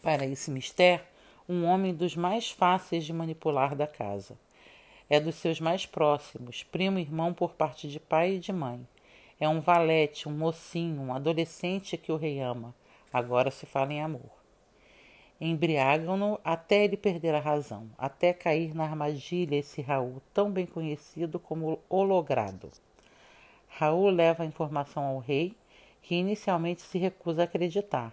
[0.00, 1.04] para esse mistério
[1.46, 4.34] um homem dos mais fáceis de manipular da casa.
[5.10, 8.80] É dos seus mais próximos, primo e irmão por parte de pai e de mãe.
[9.38, 12.74] É um valete, um mocinho, um adolescente que o rei ama.
[13.12, 14.40] Agora se fala em amor.
[15.40, 21.40] Embriagam-no até ele perder a razão, até cair na armadilha esse Raul, tão bem conhecido
[21.40, 22.70] como o logrado.
[23.68, 25.56] Raul leva a informação ao rei
[26.02, 28.12] que inicialmente se recusa a acreditar.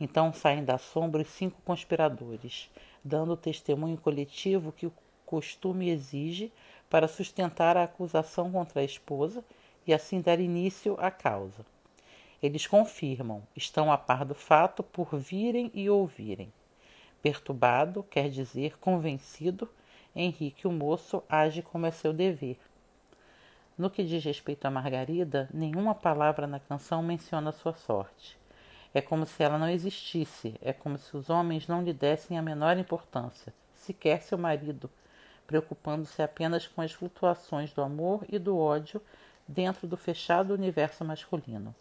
[0.00, 2.70] Então saem da sombra os cinco conspiradores,
[3.04, 4.92] dando o testemunho coletivo que o
[5.24, 6.52] costume exige
[6.90, 9.44] para sustentar a acusação contra a esposa
[9.86, 11.64] e assim dar início à causa.
[12.42, 16.52] Eles confirmam, estão a par do fato por virem e ouvirem.
[17.20, 19.68] Perturbado, quer dizer convencido,
[20.14, 22.58] Henrique o moço age como é seu dever,
[23.78, 28.36] no que diz respeito a Margarida, nenhuma palavra na canção menciona sua sorte.
[28.92, 32.42] É como se ela não existisse, é como se os homens não lhe dessem a
[32.42, 34.90] menor importância, sequer seu marido,
[35.46, 39.00] preocupando-se apenas com as flutuações do amor e do ódio
[39.46, 41.72] dentro do fechado universo masculino.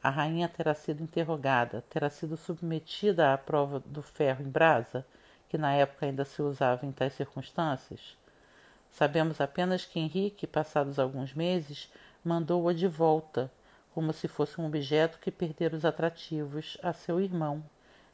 [0.00, 5.04] A rainha terá sido interrogada, terá sido submetida à prova do ferro em brasa,
[5.48, 8.16] que na época ainda se usava em tais circunstâncias?
[8.90, 11.90] Sabemos apenas que Henrique, passados alguns meses,
[12.24, 13.50] mandou-a de volta,
[13.92, 17.64] como se fosse um objeto que perdera os atrativos, a seu irmão,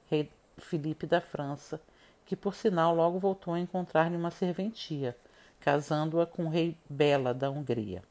[0.07, 1.81] rei Filipe da França,
[2.25, 5.17] que por sinal logo voltou a encontrar-lhe uma serventia,
[5.61, 8.03] casando-a com o rei Bela da Hungria.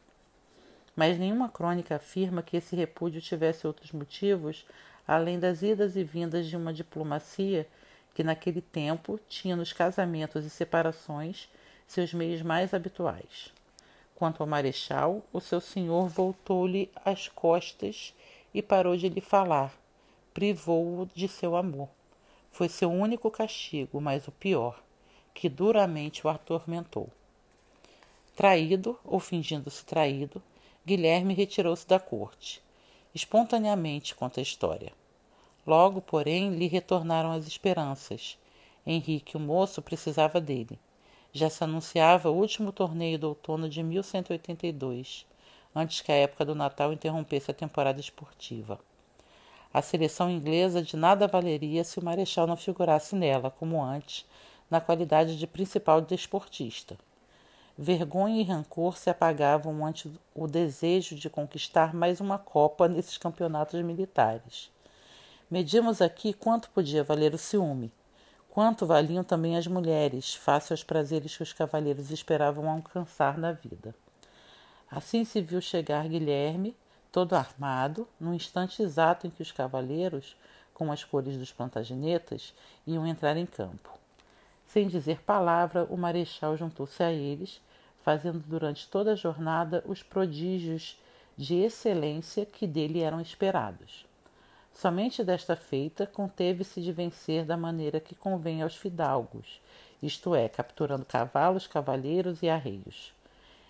[0.95, 4.65] Mas nenhuma crônica afirma que esse repúdio tivesse outros motivos
[5.07, 7.68] além das idas e vindas de uma diplomacia
[8.14, 11.49] que naquele tempo tinha nos casamentos e separações
[11.88, 13.52] seus meios mais habituais.
[14.15, 18.14] Quanto ao marechal, o seu senhor voltou-lhe as costas
[18.53, 19.74] e parou de lhe falar,
[20.34, 21.90] privou-o de seu amor.
[22.52, 24.82] Foi seu único castigo, mas o pior,
[25.34, 27.10] que duramente o atormentou.
[28.36, 30.41] Traído, ou fingindo-se traído,
[30.85, 32.61] Guilherme retirou-se da corte.
[33.15, 34.91] Espontaneamente conta a história.
[35.65, 38.38] Logo, porém, lhe retornaram as esperanças.
[38.85, 40.77] Henrique, o moço, precisava dele.
[41.31, 45.26] Já se anunciava o último torneio do outono de 1182,
[45.73, 48.77] antes que a época do Natal interrompesse a temporada esportiva.
[49.73, 54.26] A seleção inglesa de nada valeria se o Marechal não figurasse nela, como antes,
[54.69, 56.97] na qualidade de principal desportista.
[57.75, 63.81] Vergonha e rancor se apagavam ante o desejo de conquistar mais uma Copa nesses campeonatos
[63.81, 64.71] militares.
[65.49, 67.91] Medimos aqui quanto podia valer o ciúme,
[68.47, 73.95] quanto valiam também as mulheres, face aos prazeres que os cavaleiros esperavam alcançar na vida.
[74.89, 76.77] Assim se viu chegar Guilherme,
[77.11, 80.37] todo armado, no instante exato em que os cavaleiros,
[80.75, 82.53] com as cores dos plantagenetas,
[82.85, 84.02] iam entrar em campo.
[84.73, 87.61] Sem dizer palavra, o marechal juntou-se a eles,
[88.01, 90.99] fazendo durante toda a jornada os prodígios
[91.37, 94.03] de excelência que dele eram esperados.
[94.73, 99.61] Somente desta feita conteve-se de vencer da maneira que convém aos fidalgos,
[100.01, 103.13] isto é, capturando cavalos, cavalheiros e arreios.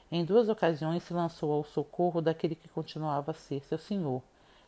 [0.09, 4.23] Em duas ocasiões se lançou ao socorro daquele que continuava a ser seu senhor,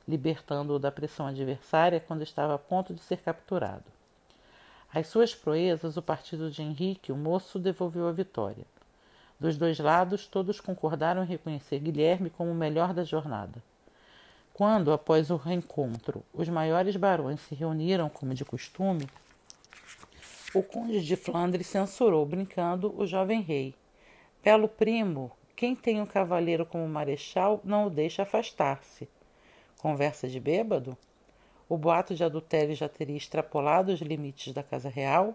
[0.06, 3.96] libertando-o da pressão adversária quando estava a ponto de ser capturado.
[4.96, 8.66] Às suas proezas, o partido de Henrique, o moço, devolveu a vitória.
[9.38, 13.62] Dos dois lados, todos concordaram em reconhecer Guilherme como o melhor da jornada.
[14.54, 19.06] Quando, após o reencontro, os maiores barões se reuniram como de costume,
[20.54, 23.76] o conde de Flandres censurou, brincando, o jovem rei.
[24.42, 29.10] Belo primo, quem tem um cavaleiro como marechal não o deixa afastar-se.
[29.78, 30.98] Conversa de bêbado?
[31.68, 35.34] O boato de adultério já teria extrapolado os limites da casa real?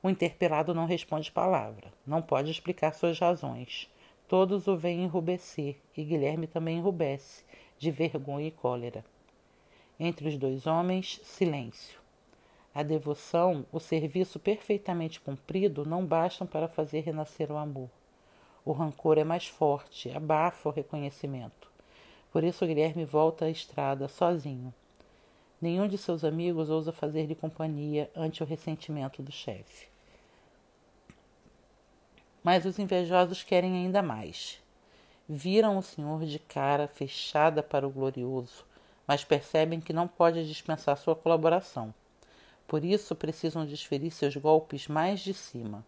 [0.00, 3.90] O interpelado não responde palavra, não pode explicar suas razões.
[4.28, 7.44] Todos o veem enrubescer, e Guilherme também enrubesce,
[7.76, 9.04] de vergonha e cólera.
[9.98, 11.98] Entre os dois homens, silêncio.
[12.72, 17.90] A devoção, o serviço perfeitamente cumprido não bastam para fazer renascer o amor.
[18.64, 21.68] O rancor é mais forte, abafa o reconhecimento.
[22.30, 24.72] Por isso Guilherme volta à estrada sozinho.
[25.60, 29.88] Nenhum de seus amigos ousa fazer-lhe companhia ante o ressentimento do chefe.
[32.42, 34.58] Mas os invejosos querem ainda mais.
[35.28, 38.64] Viram o Senhor de cara fechada para o glorioso,
[39.06, 41.92] mas percebem que não pode dispensar sua colaboração.
[42.66, 45.84] Por isso precisam desferir seus golpes mais de cima.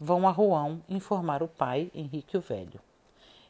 [0.00, 2.80] Vão a Rouen informar o pai, Henrique o Velho.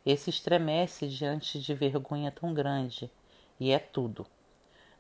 [0.05, 3.11] Esse estremece diante de vergonha tão grande,
[3.59, 4.27] e é tudo.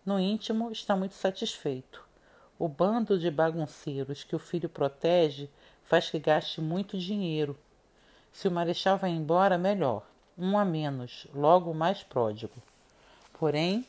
[0.06, 2.00] No íntimo está muito satisfeito.
[2.56, 5.50] O bando de bagunceiros que o filho protege
[5.82, 7.58] faz que gaste muito dinheiro.
[8.32, 10.06] Se o marechal vai embora, melhor
[10.38, 12.54] um a menos, logo mais pródigo.
[13.32, 13.84] Porém,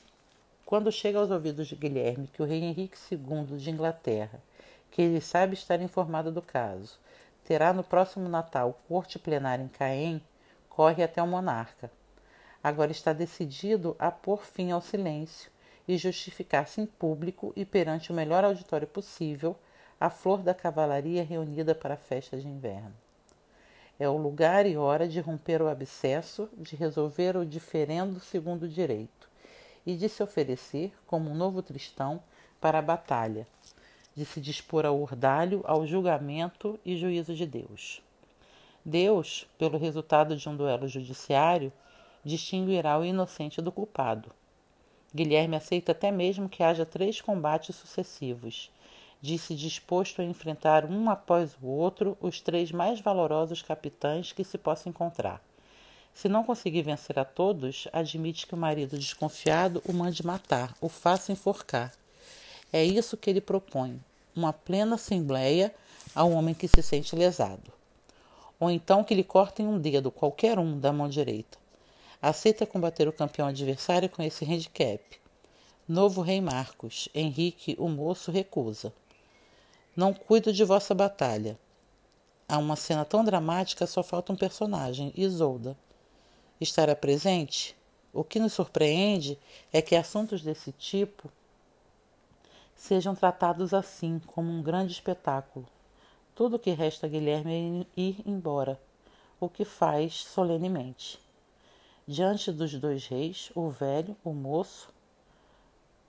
[0.65, 4.41] quando chega aos ouvidos de Guilherme que o rei Henrique II de Inglaterra,
[4.89, 6.97] que ele sabe estar informado do caso,
[7.45, 10.19] terá no próximo Natal corte plenária em Caen,
[10.67, 11.91] corre até o monarca.
[12.63, 15.55] Agora está decidido a pôr fim ao silêncio
[15.87, 19.55] e justificar-se em público e perante o melhor auditório possível
[19.99, 22.93] a flor da cavalaria reunida para a festa de inverno.
[23.99, 28.69] É o lugar e hora de romper o abscesso, de resolver o diferendo segundo o
[28.69, 29.27] direito,
[29.85, 32.21] e de se oferecer, como um novo Tristão,
[32.61, 33.47] para a batalha,
[34.15, 38.01] de se dispor ao ordalho, ao julgamento e juízo de Deus.
[38.85, 41.73] Deus, pelo resultado de um duelo judiciário,
[42.23, 44.31] distinguirá o inocente do culpado.
[45.13, 48.69] Guilherme aceita até mesmo que haja três combates sucessivos,
[49.21, 54.57] disse disposto a enfrentar um após o outro os três mais valorosos capitães que se
[54.57, 55.41] possa encontrar.
[56.13, 60.89] Se não conseguir vencer a todos, admite que o marido desconfiado o mande matar, o
[60.89, 61.93] faça enforcar.
[62.73, 63.99] É isso que ele propõe,
[64.35, 65.73] uma plena assembleia
[66.13, 67.71] ao homem que se sente lesado.
[68.59, 71.57] Ou então que lhe cortem um dedo, qualquer um, da mão direita.
[72.21, 75.03] Aceita combater o campeão adversário com esse handicap.
[75.87, 78.91] Novo rei Marcos, Henrique, o moço, recusa.
[79.95, 81.57] Não cuido de vossa batalha.
[82.49, 85.77] Há uma cena tão dramática, só falta um personagem, Isolda.
[86.59, 87.75] Estará presente?
[88.11, 89.37] O que nos surpreende
[89.71, 91.31] é que assuntos desse tipo
[92.75, 95.67] sejam tratados assim, como um grande espetáculo.
[96.33, 98.79] Tudo o que resta a Guilherme é ir embora,
[99.39, 101.19] o que faz solenemente.
[102.09, 104.87] Diante dos dois reis, o velho, o moço,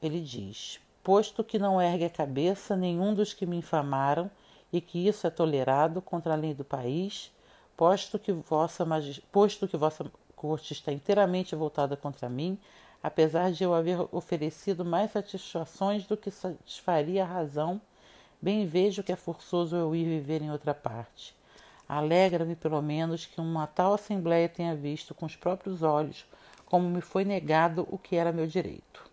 [0.00, 4.30] ele diz: posto que não ergue a cabeça nenhum dos que me infamaram,
[4.72, 7.32] e que isso é tolerado contra a lei do país,
[7.76, 8.86] posto que vossa,
[9.32, 12.56] posto que vossa corte está inteiramente voltada contra mim,
[13.02, 17.80] apesar de eu haver oferecido mais satisfações do que satisfaria a razão,
[18.40, 21.37] bem vejo que é forçoso eu ir viver em outra parte.
[21.88, 26.26] Alegra-me, pelo menos, que uma tal assembleia tenha visto com os próprios olhos
[26.68, 29.08] como me foi negado o que era meu direito.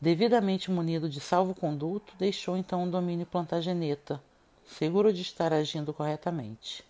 [0.00, 4.22] Devidamente munido de salvo-conduto, deixou então o domínio plantageneta,
[4.66, 6.84] seguro de estar agindo corretamente.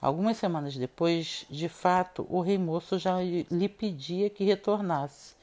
[0.00, 5.34] Algumas semanas depois, de fato, o rei moço já lhe pedia que retornasse.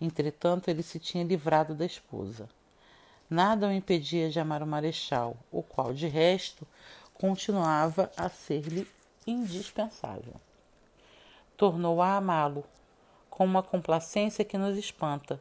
[0.00, 2.48] Entretanto, ele se tinha livrado da esposa.
[3.28, 6.66] Nada o impedia de amar o marechal, o qual, de resto,
[7.18, 8.86] continuava a ser-lhe
[9.26, 10.34] indispensável.
[11.56, 12.64] Tornou a amá-lo,
[13.28, 15.40] com uma complacência que nos espanta,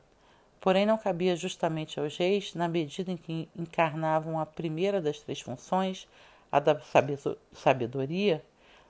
[0.59, 5.39] porém não cabia justamente aos reis, na medida em que encarnavam a primeira das três
[5.39, 6.07] funções,
[6.51, 6.79] a da
[7.53, 8.43] sabedoria,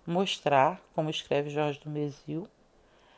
[0.05, 2.47] mostrar, como escreve Jorge do Mesil,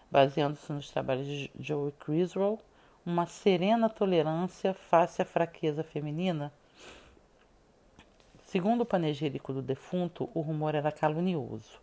[0.09, 2.59] baseando-se nos trabalhos de Joey Criswell,
[3.05, 6.51] uma serena tolerância face à fraqueza feminina.
[8.49, 11.79] Segundo o panegírico do defunto, o rumor era calunioso.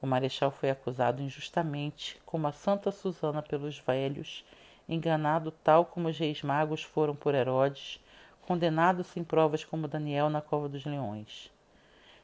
[0.00, 4.42] O marechal foi acusado injustamente, como a Santa Susana pelos velhos,
[4.88, 8.02] enganado tal como os reis magos foram por Herodes,
[8.40, 11.52] condenado sem provas como Daniel na cova dos leões.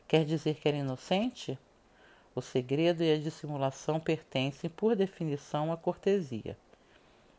[0.09, 1.59] Quer dizer que era inocente?
[2.35, 6.57] O segredo e a dissimulação pertencem, por definição, à cortesia.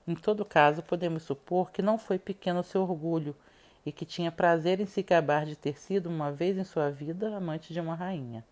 [0.07, 3.35] Em todo caso, podemos supor que não foi pequeno seu orgulho
[3.85, 7.35] e que tinha prazer em se gabar de ter sido, uma vez em sua vida,
[7.35, 8.43] amante de uma rainha.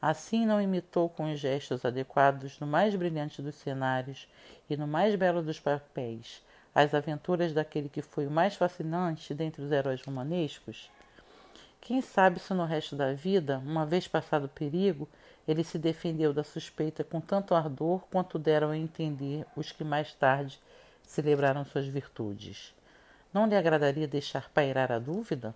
[0.00, 4.28] Assim não imitou com os gestos adequados no mais brilhante dos cenários
[4.68, 6.42] e no mais belo dos papéis
[6.74, 10.90] as aventuras daquele que foi o mais fascinante dentre os heróis romanescos?
[11.80, 15.08] Quem sabe se no resto da vida, uma vez passado o perigo,
[15.46, 20.12] ele se defendeu da suspeita com tanto ardor quanto deram a entender os que mais
[20.12, 20.60] tarde
[21.02, 22.73] celebraram suas virtudes.
[23.34, 25.52] Não lhe agradaria deixar pairar a dúvida?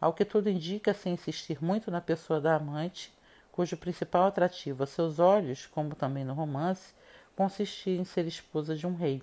[0.00, 3.12] Ao que tudo indica, sem insistir muito na pessoa da amante,
[3.52, 6.94] cujo principal atrativo a seus olhos, como também no romance,
[7.36, 9.22] consistia em ser esposa de um rei.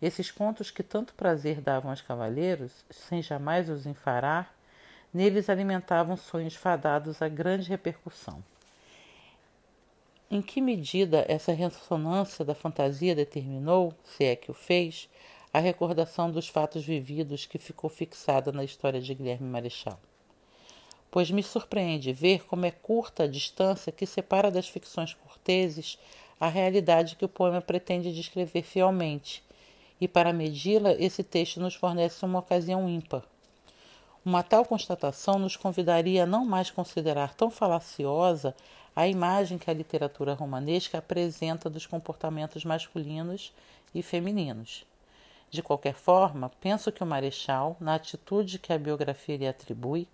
[0.00, 4.56] Esses contos que tanto prazer davam aos cavalheiros, sem jamais os enfarar,
[5.12, 8.42] neles alimentavam sonhos fadados a grande repercussão.
[10.30, 15.10] Em que medida essa ressonância da fantasia determinou, se é que o fez,
[15.52, 19.98] a recordação dos fatos vividos que ficou fixada na história de Guilherme Marechal?
[21.10, 25.98] pois me surpreende ver como é curta a distância que separa das ficções corteses
[26.38, 29.42] a realidade que o poema pretende descrever fielmente,
[30.00, 33.22] e para medi-la, esse texto nos fornece uma ocasião ímpar.
[34.24, 38.54] Uma tal constatação nos convidaria a não mais considerar tão falaciosa
[38.96, 43.52] a imagem que a literatura romanesca apresenta dos comportamentos masculinos
[43.94, 44.86] e femininos.
[45.50, 50.06] De qualquer forma, penso que o Marechal, na atitude que a biografia lhe atribui,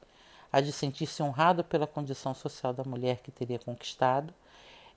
[0.51, 4.33] a de sentir-se honrado pela condição social da mulher que teria conquistado,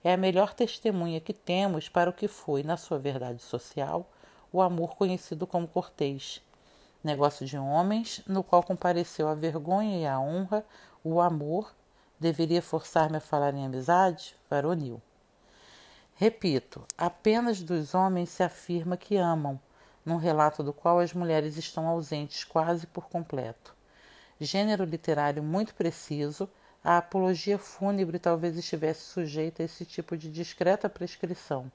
[0.02, 4.10] é a melhor testemunha que temos para o que foi, na sua verdade social,
[4.50, 6.42] o amor conhecido como cortês,
[7.04, 10.66] negócio de homens no qual compareceu a vergonha e a honra,
[11.04, 11.74] o amor,
[12.18, 15.02] deveria forçar-me a falar em amizade, varonil.
[16.16, 19.60] Repito, apenas dos homens se afirma que amam,
[20.06, 23.78] num relato do qual as mulheres estão ausentes quase por completo
[24.40, 26.50] gênero literário muito preciso,
[26.84, 31.70] a apologia fúnebre talvez estivesse sujeita a esse tipo de discreta prescrição.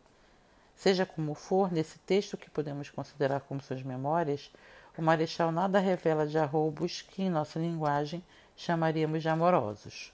[0.74, 4.50] Seja como for, nesse texto que podemos considerar como suas memórias,
[4.96, 8.24] o Marechal nada revela de arroubos que, em nossa linguagem,
[8.56, 10.12] chamaríamos de amorosos.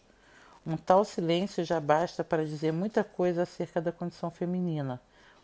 [0.66, 5.00] Um tal silêncio já basta para dizer muita coisa acerca da condição feminina,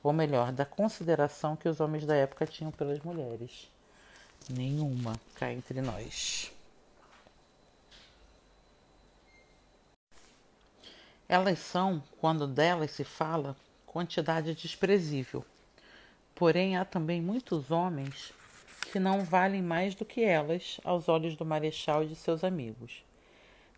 [0.07, 3.69] ou melhor, da consideração que os homens da época tinham pelas mulheres.
[4.49, 6.53] Nenhuma cá entre nós.
[11.29, 15.45] Elas são, quando delas se fala, quantidade desprezível.
[16.37, 18.33] Porém, há também muitos homens
[18.93, 23.03] que não valem mais do que elas aos olhos do marechal e de seus amigos.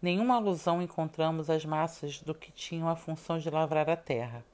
[0.03, 4.45] Nenhuma alusão encontramos às massas do que tinham a função de lavrar a terra.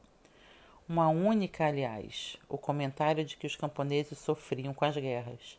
[0.89, 5.59] Uma única, aliás, o comentário de que os camponeses sofriam com as guerras.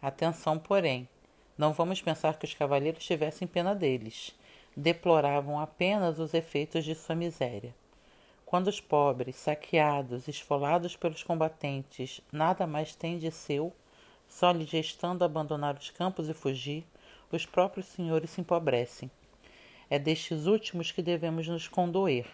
[0.00, 1.08] Atenção, porém,
[1.56, 4.34] não vamos pensar que os cavaleiros tivessem pena deles
[4.76, 7.74] deploravam apenas os efeitos de sua miséria.
[8.44, 13.72] Quando os pobres, saqueados, esfolados pelos combatentes, nada mais têm de seu,
[14.28, 16.84] só lhes restando abandonar os campos e fugir,
[17.30, 19.10] os próprios senhores se empobrecem.
[19.88, 22.26] É destes últimos que devemos nos condoer.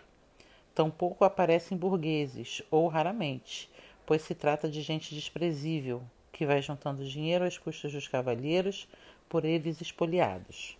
[0.74, 3.70] Tampouco aparecem burgueses, ou raramente,
[4.06, 6.02] pois se trata de gente desprezível,
[6.32, 8.88] que vai juntando dinheiro às custas dos cavalheiros,
[9.28, 10.76] por eles espoliados.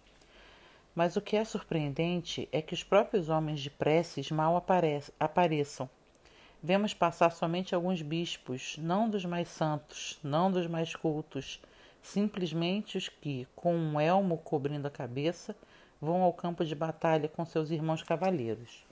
[0.95, 4.57] Mas o que é surpreendente é que os próprios homens de preces mal
[5.19, 5.89] apareçam.
[6.63, 11.61] Vemos passar somente alguns bispos, não dos mais santos, não dos mais cultos,
[12.03, 15.57] simplesmente os que, com um elmo cobrindo a cabeça,
[16.01, 18.85] vão ao campo de batalha com seus irmãos cavaleiros.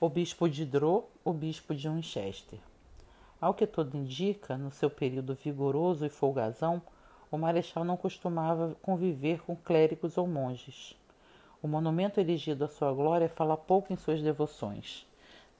[0.00, 2.58] O bispo de Drô, o bispo de Winchester.
[3.40, 6.82] Ao que tudo indica, no seu período vigoroso e folgazão,
[7.30, 10.96] o marechal não costumava conviver com clérigos ou monges.
[11.62, 15.06] O monumento erigido à sua glória fala pouco em suas devoções,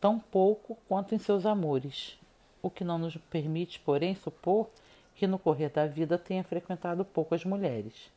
[0.00, 2.18] tão pouco quanto em seus amores,
[2.60, 4.68] o que não nos permite, porém, supor
[5.14, 8.10] que no correr da vida tenha frequentado poucas mulheres,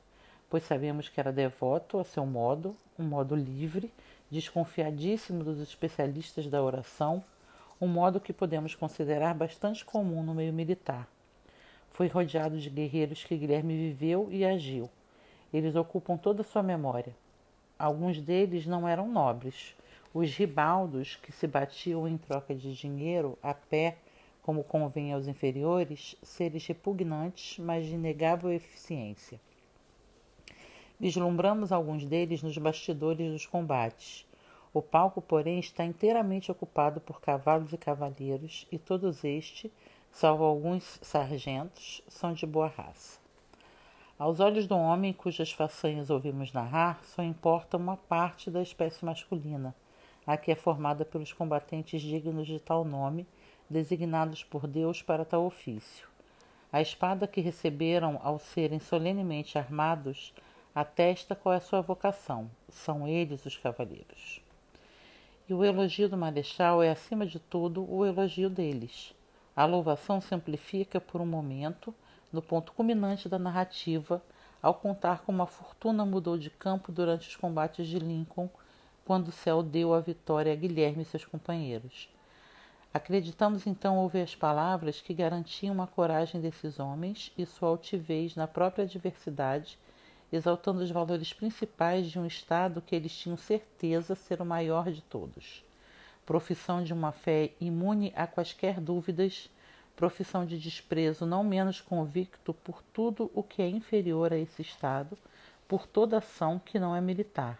[0.49, 3.91] pois sabemos que era devoto a seu modo, um modo livre,
[4.29, 7.23] desconfiadíssimo dos especialistas da oração,
[7.79, 11.07] um modo que podemos considerar bastante comum no meio militar.
[11.91, 14.89] Foi rodeado de guerreiros que Guilherme viveu e agiu.
[15.53, 17.15] Eles ocupam toda a sua memória.
[17.77, 19.75] Alguns deles não eram nobres.
[20.13, 23.97] Os ribaldos, que se batiam em troca de dinheiro a pé,
[24.41, 29.39] como convém aos inferiores, seres repugnantes, mas de inegável eficiência.
[30.99, 34.25] Vislumbramos alguns deles nos bastidores dos combates.
[34.73, 39.71] O palco, porém, está inteiramente ocupado por cavalos e cavaleiros, e todos estes,
[40.11, 43.19] salvo alguns sargentos, são de boa raça.
[44.17, 49.75] Aos olhos do homem cujas façanhas ouvimos narrar, só importa uma parte da espécie masculina,
[50.25, 53.27] a que é formada pelos combatentes dignos de tal nome,
[53.69, 56.07] designados por Deus para tal ofício.
[56.71, 60.33] A espada que receberam ao serem solenemente armados
[60.79, 62.51] atesta qual é a sua vocação.
[62.69, 64.43] São eles os cavaleiros.
[65.49, 69.11] E o elogio do marechal é, acima de tudo, o elogio deles.
[69.55, 71.91] A louvação se amplifica por um momento,
[72.31, 74.21] no ponto culminante da narrativa,
[74.61, 78.47] ao contar como a fortuna mudou de campo durante os combates de Lincoln,
[79.03, 82.07] quando o céu deu a vitória a Guilherme e seus companheiros.
[82.93, 88.47] Acreditamos então ouvir as palavras que garantiam a coragem desses homens e sua altivez na
[88.47, 89.79] própria adversidade
[90.31, 95.01] exaltando os valores principais de um Estado que eles tinham certeza ser o maior de
[95.01, 95.63] todos.
[96.25, 99.49] Profissão de uma fé imune a quaisquer dúvidas,
[99.95, 105.17] profissão de desprezo não menos convicto por tudo o que é inferior a esse Estado,
[105.67, 107.57] por toda ação que não é militar.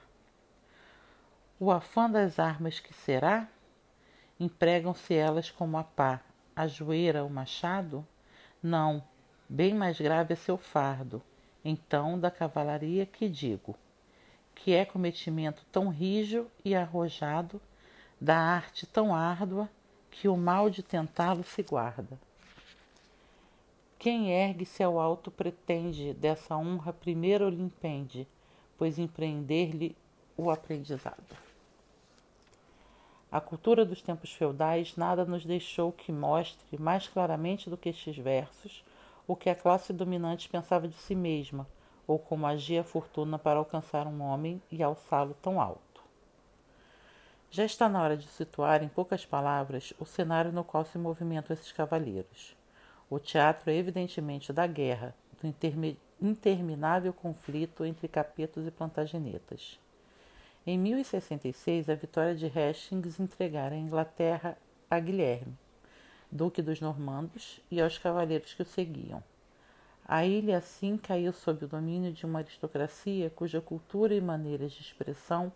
[1.60, 3.48] O afã das armas que será?
[4.39, 6.22] Empregam-se elas como a pá,
[6.56, 8.06] a joeira, o machado?
[8.61, 9.03] Não,
[9.49, 11.22] bem mais grave é seu fardo,
[11.64, 13.76] então da cavalaria que digo,
[14.56, 17.62] que é cometimento tão rijo e arrojado,
[18.20, 19.70] da arte tão árdua,
[20.10, 22.20] que o mal de tentá-lo se guarda.
[24.00, 28.28] Quem ergue-se ao alto pretende, dessa honra primeiro lhe impende,
[28.78, 29.96] pois empreender-lhe
[30.36, 31.36] o aprendizado.
[33.32, 38.18] A cultura dos tempos feudais nada nos deixou que mostre mais claramente do que estes
[38.18, 38.84] versos
[39.28, 41.68] o que a classe dominante pensava de si mesma,
[42.08, 46.02] ou como agia a fortuna para alcançar um homem e alçá-lo tão alto.
[47.52, 51.54] Já está na hora de situar, em poucas palavras, o cenário no qual se movimentam
[51.54, 52.56] esses cavalheiros.
[53.10, 55.54] O teatro é evidentemente da guerra, do
[56.22, 59.80] interminável conflito entre capetos e plantagenetas.
[60.66, 64.58] Em 1066, a vitória de Hastings entregara a Inglaterra
[64.90, 65.58] a Guilherme,
[66.32, 69.24] duque dos normandos, e aos cavaleiros que o seguiam.
[70.06, 74.82] A ilha assim caiu sob o domínio de uma aristocracia cuja cultura e maneiras de
[74.82, 75.52] expressão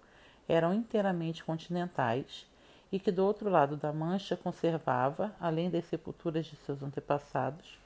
[0.47, 2.45] eram inteiramente continentais
[2.91, 7.79] e que do outro lado da Mancha conservava, além das sepulturas de seus antepassados,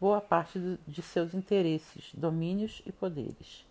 [0.00, 3.64] boa parte de seus interesses, domínios e poderes.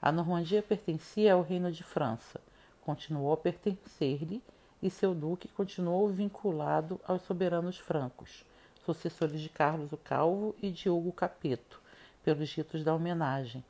[0.00, 2.40] A Normandia pertencia ao Reino de França,
[2.82, 4.40] continuou a pertencer-lhe
[4.84, 8.44] e seu duque continuou vinculado aos soberanos francos,
[8.84, 11.80] sucessores de Carlos o Calvo e de Hugo Capeto,
[12.22, 13.64] pelos ritos da homenagem,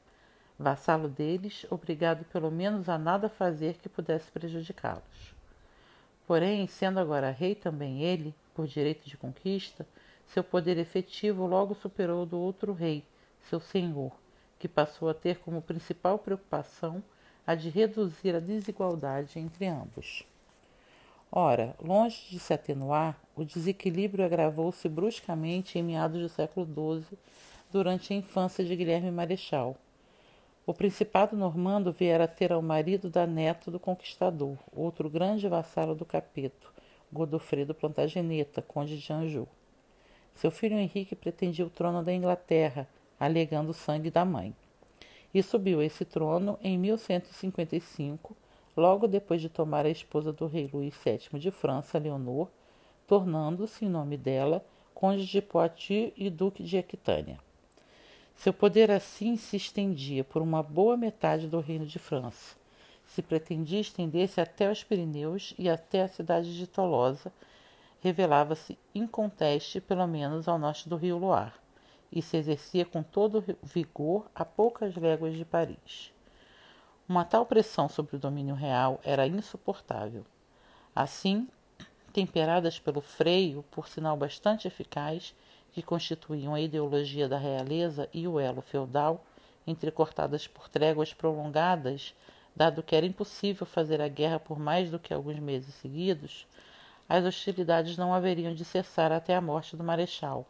[0.59, 5.35] vassalo deles, obrigado pelo menos a nada fazer que pudesse prejudicá-los.
[6.27, 9.87] Porém, sendo agora rei também ele, por direito de conquista,
[10.27, 13.05] seu poder efetivo logo superou o do outro rei,
[13.49, 14.11] seu senhor,
[14.59, 17.01] que passou a ter como principal preocupação
[17.47, 20.27] a de reduzir a desigualdade entre ambos.
[21.37, 27.19] Ora, longe de se atenuar, o desequilíbrio agravou-se bruscamente em meados do século XII,
[27.73, 29.75] durante a infância de Guilherme Marechal.
[30.65, 36.05] O principado normando viera ter ao marido da neta do conquistador, outro grande vassalo do
[36.05, 36.73] capeto,
[37.13, 39.49] Godofredo Plantageneta, conde de Anjou.
[40.37, 42.89] Seu filho Henrique pretendia o trono da Inglaterra,
[43.19, 44.55] alegando o sangue da mãe.
[45.35, 48.37] E subiu esse trono em 1155,
[48.77, 52.49] logo depois de tomar a esposa do rei Luís VII de França, Leonor,
[53.07, 54.65] tornando-se, em nome dela,
[54.95, 57.39] conde de Poitou e duque de Aquitânia.
[58.35, 62.57] Seu poder assim se estendia por uma boa metade do reino de França.
[63.07, 67.33] Se pretendia estender-se até os Pirineus e até a cidade de Tolosa,
[68.01, 71.53] revelava-se inconteste, pelo menos ao norte do rio Loire,
[72.11, 76.14] e se exercia com todo vigor a poucas léguas de Paris.
[77.07, 80.25] Uma tal pressão sobre o domínio real era insuportável.
[80.97, 81.47] Assim,
[82.15, 85.35] temperadas pelo freio, por sinal bastante eficaz,
[85.73, 89.23] que constituíam a ideologia da realeza e o elo feudal,
[89.67, 92.15] entrecortadas por tréguas prolongadas,
[92.57, 96.47] dado que era impossível fazer a guerra por mais do que alguns meses seguidos,
[97.07, 100.47] as hostilidades não haveriam de cessar até a morte do marechal.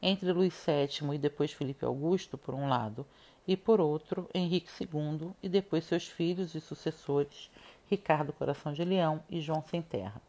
[0.00, 3.06] Entre Luís VII e depois Felipe Augusto, por um lado,
[3.46, 7.50] e por outro, Henrique II e depois seus filhos e sucessores,
[7.88, 10.20] Ricardo Coração de Leão e João Sem Terra.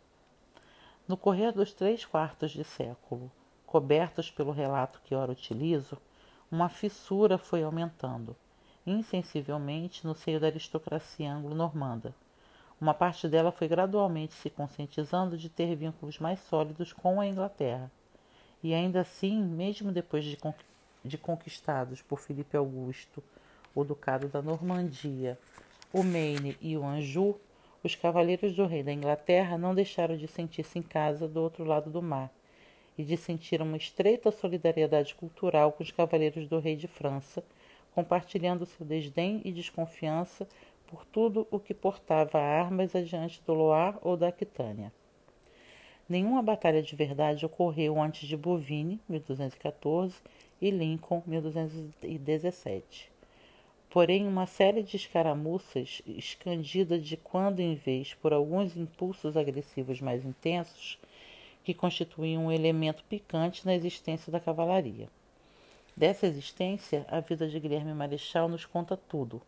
[1.08, 3.32] No correr dos três quartos de século,
[3.66, 5.98] cobertos pelo relato que ora utilizo,
[6.52, 8.36] uma fissura foi aumentando,
[8.86, 12.16] insensivelmente, no seio da aristocracia anglo-normanda.
[12.80, 17.92] Uma parte dela foi gradualmente se conscientizando de ter vínculos mais sólidos com a Inglaterra.
[18.62, 20.38] E ainda assim, mesmo depois de,
[21.04, 23.24] de conquistados por Filipe Augusto,
[23.76, 25.38] o Ducado da Normandia,
[25.92, 27.40] o Maine e o Anjou,
[27.84, 31.90] os cavaleiros do rei da Inglaterra não deixaram de sentir-se em casa do outro lado
[31.90, 32.32] do mar
[32.98, 37.44] e de sentir uma estreita solidariedade cultural com os cavaleiros do rei de França,
[37.94, 40.48] compartilhando seu desdém e desconfiança
[40.88, 44.94] por tudo o que portava armas adiante do Loire ou da Aquitânia.
[46.08, 50.16] Nenhuma batalha de verdade ocorreu antes de Bouvines, 1214,
[50.64, 53.12] e Lincoln, 1217.
[53.90, 60.24] Porém, uma série de escaramuças, escandida de quando em vez por alguns impulsos agressivos mais
[60.24, 60.98] intensos,
[61.66, 65.10] que constituíam um elemento picante na existência da cavalaria.
[65.98, 69.42] Dessa existência, a vida de Guilherme Marechal nos conta tudo,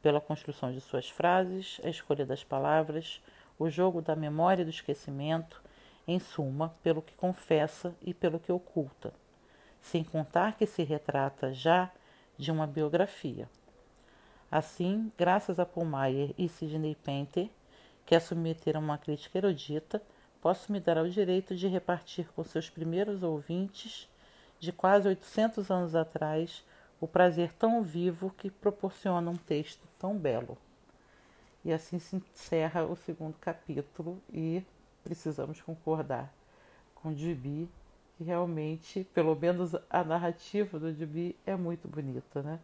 [0.00, 3.20] pela construção de suas frases, a escolha das palavras,
[3.58, 5.62] o jogo da memória e do esquecimento,
[6.08, 9.12] em suma, pelo que confessa e pelo que oculta,
[9.84, 11.90] sem contar que se retrata já
[12.38, 13.48] de uma biografia.
[14.50, 17.50] Assim, graças a Paul Meyer e Sidney Painter,
[18.06, 20.02] que a submeteram uma crítica erudita,
[20.40, 24.08] posso me dar ao direito de repartir com seus primeiros ouvintes,
[24.58, 26.64] de quase 800 anos atrás,
[26.98, 30.56] o prazer tão vivo que proporciona um texto tão belo.
[31.62, 34.64] E assim se encerra o segundo capítulo e
[35.02, 36.32] precisamos concordar
[36.94, 37.68] com Gibi,
[38.20, 42.60] realmente, pelo menos a narrativa do Gibi é muito bonita, né?